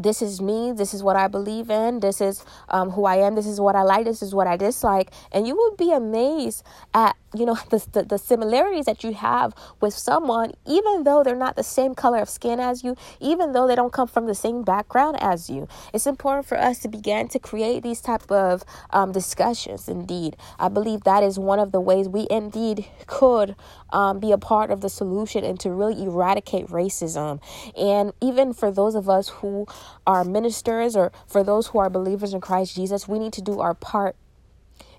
this 0.03 0.23
is 0.23 0.41
me 0.41 0.73
this 0.73 0.95
is 0.95 1.03
what 1.03 1.17
i 1.17 1.29
believe 1.29 1.71
in 1.71 2.01
this 2.01 2.21
is 2.21 2.45
um, 2.69 2.91
who 2.91 3.05
i 3.05 3.17
am 3.17 3.35
this 3.35 3.47
is 3.47 3.61
what 3.61 3.77
i 3.77 3.83
like 3.83 4.05
this 4.05 4.23
is 4.23 4.35
what 4.35 4.47
i 4.47 4.57
dislike. 4.57 5.11
And 5.33 5.47
you 5.47 5.57
will 5.57 5.77
be 5.77 5.93
amazed 5.93 6.65
at 6.95 7.17
you 7.35 7.47
know 7.47 7.55
the, 7.71 7.85
the, 7.93 8.03
the, 8.05 8.19
similarities 8.19 8.85
that 8.87 9.03
you 9.03 9.13
have 9.15 9.55
with 9.81 9.95
someone 9.95 10.53
even 10.67 11.05
though 11.05 11.23
they're 11.23 11.35
not 11.35 11.57
the 11.57 11.63
same 11.63 11.95
color 11.95 12.19
of 12.19 12.29
skin 12.29 12.61
as 12.61 12.85
you 12.85 12.97
even 13.21 13.53
though 13.53 13.67
they 13.67 13.75
don't 13.75 13.93
come 13.93 14.09
from 14.09 14.27
the 14.27 14.35
same 14.35 14.63
background 14.63 15.17
as 15.21 15.51
you. 15.51 15.67
It's 15.93 16.07
important 16.07 16.47
for 16.47 16.59
us 16.59 16.79
to 16.81 16.89
begin 16.89 17.29
to 17.29 17.39
create 17.39 17.83
these 17.83 18.01
type 18.01 18.31
of 18.31 18.65
um, 18.91 19.13
discussions 19.13 19.89
indeed. 19.89 20.37
I 20.59 20.69
believe 20.69 21.05
that 21.05 21.23
is 21.23 21.39
one 21.39 21.59
of 21.59 21.73
the 21.73 21.81
ways 21.81 22.09
we 22.09 22.27
indeed 22.31 22.87
could 23.07 23.57
um, 23.93 24.21
be 24.21 24.33
a 24.33 24.39
part 24.39 24.71
of 24.71 24.83
the 24.83 24.91
solution 24.91 25.45
and 25.45 25.61
to 25.61 25.71
really 25.71 26.03
eradicate 26.05 26.69
racism 26.69 27.41
and 27.79 28.13
even 28.23 28.53
for 28.55 28.73
those 28.73 28.95
of 28.97 29.09
us 29.09 29.29
who 29.29 29.67
are 30.07 30.25
ministers 30.25 30.97
or 30.97 31.13
for 31.29 31.45
those 31.45 31.69
who 31.69 31.79
are 31.79 31.91
believers 31.91 32.35
in 32.35 32.41
christ 32.41 32.77
jesus 32.77 33.09
we 33.09 33.19
need 33.19 33.33
to 33.35 33.43
do 33.43 33.61
our 33.61 33.75
part 33.75 34.17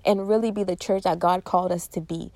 and 0.04 0.28
really 0.28 0.52
be 0.52 0.64
the 0.64 0.76
church 0.76 1.04
that 1.04 1.20
God 1.20 1.44
called 1.44 1.72
us 1.72 1.88
to 1.88 2.02
be. 2.02 2.32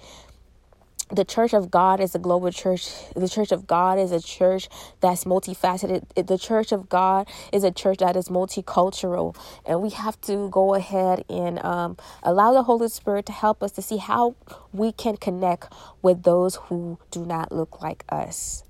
The 1.10 1.24
church 1.24 1.54
of 1.54 1.70
God 1.70 2.00
is 2.00 2.14
a 2.14 2.18
global 2.18 2.50
church. 2.50 2.90
The 3.14 3.28
church 3.28 3.50
of 3.50 3.66
God 3.66 3.98
is 3.98 4.12
a 4.12 4.20
church 4.20 4.68
that's 5.00 5.24
multifaceted. 5.24 6.04
The 6.26 6.36
church 6.36 6.70
of 6.70 6.88
God 6.90 7.26
is 7.50 7.64
a 7.64 7.70
church 7.70 7.98
that 7.98 8.14
is 8.14 8.28
multicultural. 8.28 9.34
And 9.64 9.80
we 9.80 9.90
have 9.90 10.20
to 10.22 10.50
go 10.50 10.74
ahead 10.74 11.24
and 11.30 11.64
um, 11.64 11.96
allow 12.22 12.52
the 12.52 12.62
Holy 12.64 12.88
Spirit 12.88 13.24
to 13.26 13.32
help 13.32 13.62
us 13.62 13.72
to 13.72 13.82
see 13.82 13.96
how 13.96 14.36
we 14.72 14.92
can 14.92 15.16
connect 15.16 15.72
with 16.02 16.24
those 16.24 16.56
who 16.56 16.98
do 17.10 17.24
not 17.24 17.52
look 17.52 17.80
like 17.80 18.04
us. 18.10 18.64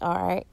All 0.00 0.14
right. 0.14 0.46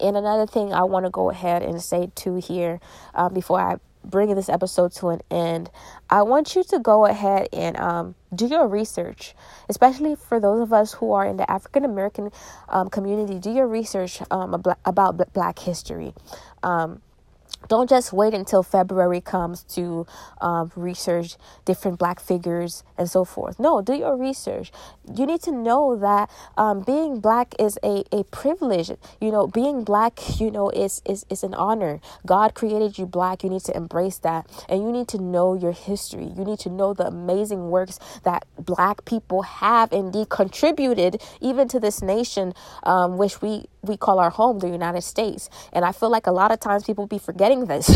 And 0.00 0.16
another 0.16 0.46
thing 0.46 0.72
I 0.72 0.84
want 0.84 1.04
to 1.04 1.10
go 1.10 1.30
ahead 1.30 1.62
and 1.62 1.80
say 1.82 2.10
too 2.14 2.36
here 2.36 2.80
um, 3.14 3.34
before 3.34 3.60
I 3.60 3.76
bringing 4.04 4.36
this 4.36 4.48
episode 4.48 4.92
to 4.92 5.08
an 5.08 5.20
end, 5.30 5.70
I 6.10 6.22
want 6.22 6.54
you 6.54 6.64
to 6.64 6.78
go 6.78 7.06
ahead 7.06 7.48
and 7.52 7.76
um, 7.76 8.14
do 8.34 8.46
your 8.46 8.68
research, 8.68 9.34
especially 9.68 10.14
for 10.14 10.40
those 10.40 10.60
of 10.60 10.72
us 10.72 10.94
who 10.94 11.12
are 11.12 11.26
in 11.26 11.36
the 11.36 11.50
African 11.50 11.84
American 11.84 12.30
um, 12.68 12.88
community. 12.88 13.38
Do 13.38 13.50
your 13.50 13.66
research 13.66 14.20
um, 14.30 14.54
about 14.84 15.32
Black 15.32 15.58
history. 15.58 16.14
Um, 16.62 17.02
don't 17.68 17.88
just 17.88 18.12
wait 18.12 18.34
until 18.34 18.62
February 18.62 19.20
comes 19.20 19.62
to 19.64 20.06
um, 20.40 20.70
research 20.76 21.36
different 21.64 21.98
black 21.98 22.20
figures 22.20 22.84
and 22.98 23.10
so 23.10 23.24
forth. 23.24 23.58
No, 23.58 23.80
do 23.80 23.94
your 23.94 24.16
research. 24.16 24.72
You 25.12 25.26
need 25.26 25.42
to 25.42 25.52
know 25.52 25.96
that 25.96 26.30
um, 26.56 26.82
being 26.82 27.20
black 27.20 27.54
is 27.58 27.78
a, 27.82 28.04
a 28.12 28.24
privilege. 28.24 28.90
You 29.20 29.30
know, 29.30 29.46
being 29.46 29.84
black, 29.84 30.40
you 30.40 30.50
know, 30.50 30.70
is, 30.70 31.02
is, 31.04 31.24
is 31.30 31.42
an 31.42 31.54
honor. 31.54 32.00
God 32.26 32.54
created 32.54 32.98
you 32.98 33.06
black. 33.06 33.42
You 33.42 33.50
need 33.50 33.62
to 33.62 33.76
embrace 33.76 34.18
that. 34.18 34.46
And 34.68 34.82
you 34.82 34.92
need 34.92 35.08
to 35.08 35.18
know 35.18 35.54
your 35.54 35.72
history. 35.72 36.30
You 36.36 36.44
need 36.44 36.58
to 36.60 36.70
know 36.70 36.94
the 36.94 37.06
amazing 37.06 37.70
works 37.70 37.98
that 38.24 38.46
black 38.58 39.04
people 39.04 39.42
have 39.42 39.92
indeed 39.92 40.28
contributed 40.28 41.22
even 41.40 41.68
to 41.68 41.80
this 41.80 42.02
nation, 42.02 42.54
um, 42.82 43.16
which 43.16 43.40
we, 43.42 43.66
we 43.86 43.96
call 43.96 44.18
our 44.18 44.30
home, 44.30 44.58
the 44.58 44.68
United 44.68 45.02
States. 45.02 45.48
And 45.72 45.84
I 45.84 45.92
feel 45.92 46.10
like 46.10 46.26
a 46.26 46.32
lot 46.32 46.52
of 46.52 46.60
times 46.60 46.84
people 46.84 47.06
be 47.06 47.18
forgetting 47.18 47.66
this. 47.66 47.90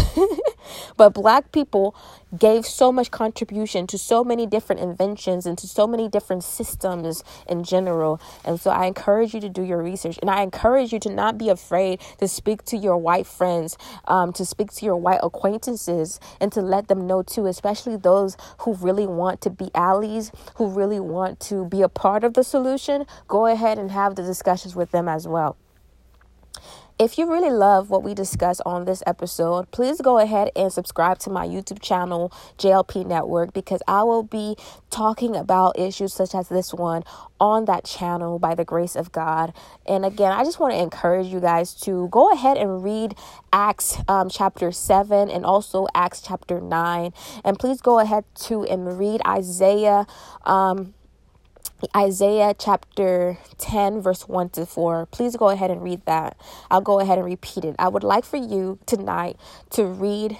but 0.97 1.11
black 1.15 1.53
people 1.53 1.95
gave 2.37 2.67
so 2.67 2.93
much 2.93 3.11
contribution 3.11 3.87
to 3.87 3.99
so 3.99 4.23
many 4.23 4.47
different 4.47 4.81
inventions 4.83 5.47
and 5.47 5.57
to 5.59 5.67
so 5.67 5.87
many 5.87 6.09
different 6.09 6.45
systems 6.45 7.25
in 7.49 7.65
general. 7.65 8.21
And 8.45 8.61
so 8.61 8.71
I 8.71 8.87
encourage 8.87 9.35
you 9.35 9.41
to 9.41 9.49
do 9.49 9.63
your 9.63 9.83
research. 9.83 10.19
And 10.21 10.31
I 10.31 10.43
encourage 10.43 10.93
you 10.93 11.01
to 11.01 11.11
not 11.11 11.39
be 11.39 11.49
afraid 11.49 12.01
to 12.19 12.29
speak 12.29 12.65
to 12.67 12.77
your 12.77 12.97
white 12.99 13.27
friends, 13.27 13.77
um, 14.07 14.33
to 14.35 14.45
speak 14.45 14.73
to 14.73 14.85
your 14.85 14.97
white 14.97 15.21
acquaintances, 15.23 16.21
and 16.41 16.53
to 16.53 16.61
let 16.61 16.89
them 16.89 17.07
know 17.07 17.23
too, 17.23 17.47
especially 17.47 17.97
those 17.97 18.37
who 18.61 18.75
really 18.75 19.07
want 19.07 19.41
to 19.43 19.51
be 19.51 19.71
allies, 19.75 20.31
who 20.57 20.69
really 20.69 21.01
want 21.01 21.41
to 21.41 21.65
be 21.67 21.83
a 21.83 21.89
part 21.89 22.25
of 22.25 22.35
the 22.35 22.45
solution. 22.45 23.07
Go 23.27 23.47
ahead 23.47 23.79
and 23.79 23.91
have 23.91 24.17
the 24.17 24.23
discussions 24.23 24.77
with 24.77 24.91
them 24.91 25.09
as 25.09 25.27
well. 25.27 25.57
If 26.99 27.17
you 27.17 27.31
really 27.31 27.53
love 27.53 27.91
what 27.91 28.03
we 28.03 28.13
discuss 28.13 28.61
on 28.63 28.85
this 28.85 29.05
episode, 29.07 29.71
please 29.71 30.01
go 30.01 30.19
ahead 30.19 30.51
and 30.57 30.73
subscribe 30.73 31.21
to 31.21 31.31
my 31.31 31.47
YouTube 31.47 31.81
channel, 31.81 32.33
JLP 32.59 33.07
Network, 33.07 33.53
because 33.53 33.81
I 33.87 34.03
will 34.03 34.25
be 34.25 34.57
talking 34.91 35.37
about 35.37 35.79
issues 35.79 36.13
such 36.13 36.35
as 36.35 36.49
this 36.49 36.75
one 36.75 37.05
on 37.39 37.67
that 37.67 37.85
channel 37.85 38.41
by 38.41 38.57
the 38.57 38.65
grace 38.65 38.97
of 38.97 39.13
God. 39.13 39.55
And 39.87 40.05
again, 40.05 40.33
I 40.33 40.43
just 40.43 40.59
want 40.59 40.75
to 40.75 40.83
encourage 40.83 41.29
you 41.29 41.39
guys 41.39 41.73
to 41.83 42.09
go 42.11 42.33
ahead 42.33 42.57
and 42.57 42.83
read 42.83 43.15
Acts 43.53 43.99
um, 44.09 44.29
chapter 44.29 44.73
7 44.73 45.31
and 45.31 45.47
also 45.47 45.87
Acts 45.95 46.21
chapter 46.21 46.61
9. 46.61 47.13
And 47.45 47.59
please 47.61 47.81
go 47.81 48.01
ahead 48.01 48.25
to 48.47 48.65
and 48.65 48.99
read 48.99 49.21
Isaiah. 49.25 50.05
Um, 50.43 50.95
Isaiah 51.95 52.55
chapter 52.59 53.39
10, 53.59 54.01
verse 54.01 54.27
1 54.27 54.49
to 54.51 54.67
4. 54.67 55.07
Please 55.07 55.37
go 55.37 55.51
ahead 55.51 55.71
and 55.71 55.83
read 55.83 56.05
that. 56.07 56.37
I'll 56.71 56.81
go 56.81 56.99
ahead 56.99 57.19
and 57.19 57.25
repeat 57.25 57.65
it. 57.65 57.77
I 57.79 57.87
would 57.89 58.03
like 58.03 58.25
for 58.25 58.37
you 58.37 58.81
tonight 58.85 59.37
to 59.71 59.85
read 59.85 60.39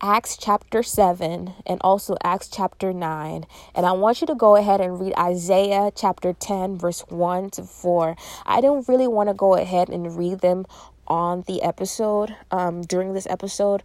Acts 0.00 0.36
chapter 0.36 0.82
7 0.84 1.54
and 1.66 1.80
also 1.80 2.16
Acts 2.22 2.48
chapter 2.48 2.92
9. 2.92 3.46
And 3.74 3.86
I 3.86 3.92
want 3.92 4.20
you 4.20 4.28
to 4.28 4.34
go 4.36 4.54
ahead 4.54 4.80
and 4.80 5.00
read 5.00 5.12
Isaiah 5.18 5.90
chapter 5.94 6.32
10, 6.32 6.78
verse 6.78 7.00
1 7.08 7.50
to 7.50 7.64
4. 7.64 8.16
I 8.46 8.60
don't 8.60 8.86
really 8.88 9.08
want 9.08 9.28
to 9.28 9.34
go 9.34 9.54
ahead 9.56 9.88
and 9.88 10.16
read 10.16 10.40
them 10.40 10.66
on 11.08 11.42
the 11.48 11.62
episode, 11.62 12.34
um, 12.52 12.82
during 12.82 13.12
this 13.12 13.26
episode. 13.28 13.82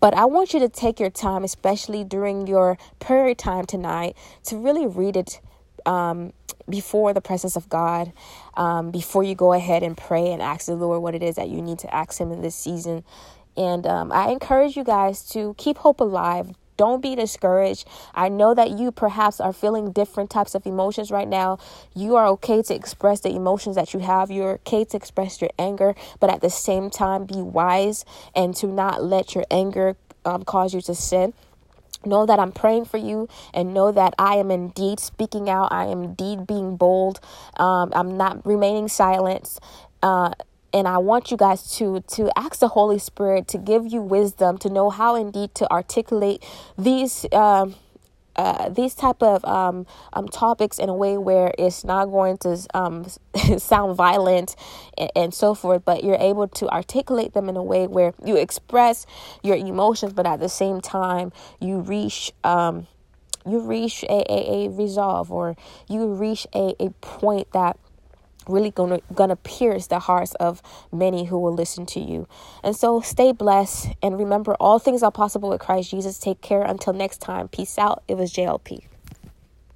But 0.00 0.14
I 0.14 0.24
want 0.24 0.54
you 0.54 0.60
to 0.60 0.68
take 0.68 0.98
your 0.98 1.10
time, 1.10 1.44
especially 1.44 2.02
during 2.02 2.46
your 2.48 2.78
prayer 2.98 3.34
time 3.34 3.64
tonight, 3.64 4.16
to 4.44 4.56
really 4.56 4.86
read 4.86 5.16
it 5.16 5.40
um, 5.88 6.32
before 6.68 7.14
the 7.14 7.20
presence 7.20 7.56
of 7.56 7.68
God, 7.68 8.12
um, 8.54 8.90
before 8.90 9.24
you 9.24 9.34
go 9.34 9.54
ahead 9.54 9.82
and 9.82 9.96
pray 9.96 10.30
and 10.32 10.42
ask 10.42 10.66
the 10.66 10.74
Lord 10.74 11.02
what 11.02 11.14
it 11.14 11.22
is 11.22 11.36
that 11.36 11.48
you 11.48 11.62
need 11.62 11.78
to 11.80 11.94
ask 11.94 12.20
Him 12.20 12.30
in 12.30 12.42
this 12.42 12.54
season. 12.54 13.04
And 13.56 13.86
um, 13.86 14.12
I 14.12 14.28
encourage 14.28 14.76
you 14.76 14.84
guys 14.84 15.22
to 15.30 15.54
keep 15.56 15.78
hope 15.78 16.00
alive. 16.00 16.50
Don't 16.76 17.02
be 17.02 17.16
discouraged. 17.16 17.88
I 18.14 18.28
know 18.28 18.54
that 18.54 18.78
you 18.78 18.92
perhaps 18.92 19.40
are 19.40 19.52
feeling 19.52 19.90
different 19.90 20.30
types 20.30 20.54
of 20.54 20.64
emotions 20.64 21.10
right 21.10 21.26
now. 21.26 21.58
You 21.94 22.14
are 22.16 22.26
okay 22.28 22.62
to 22.62 22.74
express 22.74 23.20
the 23.20 23.34
emotions 23.34 23.74
that 23.74 23.94
you 23.94 24.00
have. 24.00 24.30
You're 24.30 24.52
okay 24.66 24.84
to 24.84 24.96
express 24.96 25.40
your 25.40 25.50
anger, 25.58 25.96
but 26.20 26.30
at 26.30 26.40
the 26.40 26.50
same 26.50 26.90
time, 26.90 27.24
be 27.24 27.42
wise 27.42 28.04
and 28.36 28.54
to 28.56 28.68
not 28.68 29.02
let 29.02 29.34
your 29.34 29.44
anger 29.50 29.96
um, 30.24 30.44
cause 30.44 30.72
you 30.72 30.80
to 30.82 30.94
sin. 30.94 31.32
Know 32.04 32.26
that 32.26 32.38
I'm 32.38 32.52
praying 32.52 32.86
for 32.86 32.96
you 32.96 33.28
and 33.52 33.74
know 33.74 33.92
that 33.92 34.14
I 34.18 34.36
am 34.36 34.50
indeed 34.50 35.00
speaking 35.00 35.50
out. 35.50 35.72
I 35.72 35.86
am 35.86 36.02
indeed 36.04 36.46
being 36.46 36.76
bold. 36.76 37.20
Um, 37.56 37.92
I'm 37.94 38.16
not 38.16 38.44
remaining 38.46 38.88
silent. 38.88 39.58
Uh, 40.02 40.32
and 40.72 40.86
I 40.86 40.98
want 40.98 41.30
you 41.30 41.36
guys 41.36 41.76
to 41.76 42.00
to 42.08 42.30
ask 42.38 42.60
the 42.60 42.68
Holy 42.68 42.98
Spirit 42.98 43.48
to 43.48 43.58
give 43.58 43.86
you 43.86 44.02
wisdom 44.02 44.58
to 44.58 44.68
know 44.68 44.90
how 44.90 45.16
indeed 45.16 45.54
to 45.56 45.70
articulate 45.70 46.44
these 46.76 47.26
um, 47.32 47.74
uh, 48.38 48.68
these 48.68 48.94
type 48.94 49.20
of 49.20 49.44
um, 49.44 49.84
um, 50.12 50.28
topics 50.28 50.78
in 50.78 50.88
a 50.88 50.94
way 50.94 51.18
where 51.18 51.52
it's 51.58 51.84
not 51.84 52.06
going 52.06 52.38
to 52.38 52.56
um, 52.72 53.04
sound 53.58 53.96
violent 53.96 54.54
and, 54.96 55.10
and, 55.16 55.34
so 55.34 55.54
forth, 55.54 55.84
but 55.84 56.04
you're 56.04 56.16
able 56.20 56.46
to 56.46 56.68
articulate 56.68 57.34
them 57.34 57.48
in 57.48 57.56
a 57.56 57.62
way 57.62 57.88
where 57.88 58.14
you 58.24 58.36
express 58.36 59.06
your 59.42 59.56
emotions, 59.56 60.12
but 60.12 60.24
at 60.24 60.38
the 60.38 60.48
same 60.48 60.80
time 60.80 61.32
you 61.60 61.80
reach 61.80 62.32
um, 62.44 62.86
you 63.44 63.60
reach 63.60 64.04
a, 64.04 64.32
a, 64.32 64.66
a 64.66 64.68
resolve 64.70 65.32
or 65.32 65.56
you 65.88 66.06
reach 66.06 66.46
a, 66.54 66.74
a 66.78 66.90
point 67.00 67.50
that 67.52 67.76
really 68.48 68.72
gonna 68.72 69.00
gonna 69.14 69.36
pierce 69.36 69.86
the 69.88 70.00
hearts 70.00 70.34
of 70.36 70.62
many 70.92 71.26
who 71.26 71.38
will 71.38 71.54
listen 71.54 71.86
to 71.86 72.00
you. 72.00 72.28
And 72.64 72.76
so 72.76 73.00
stay 73.00 73.32
blessed 73.32 73.90
and 74.02 74.18
remember 74.18 74.56
all 74.60 74.78
things 74.80 75.02
are 75.04 75.12
possible 75.12 75.50
with 75.50 75.60
Christ 75.60 75.90
Jesus. 75.92 76.18
Take 76.18 76.42
care 76.42 76.62
until 76.62 76.94
next 76.94 77.18
time. 77.18 77.48
Peace 77.48 77.78
out. 77.78 78.02
It 78.08 78.16
was 78.16 78.32
JLP. 78.32 78.87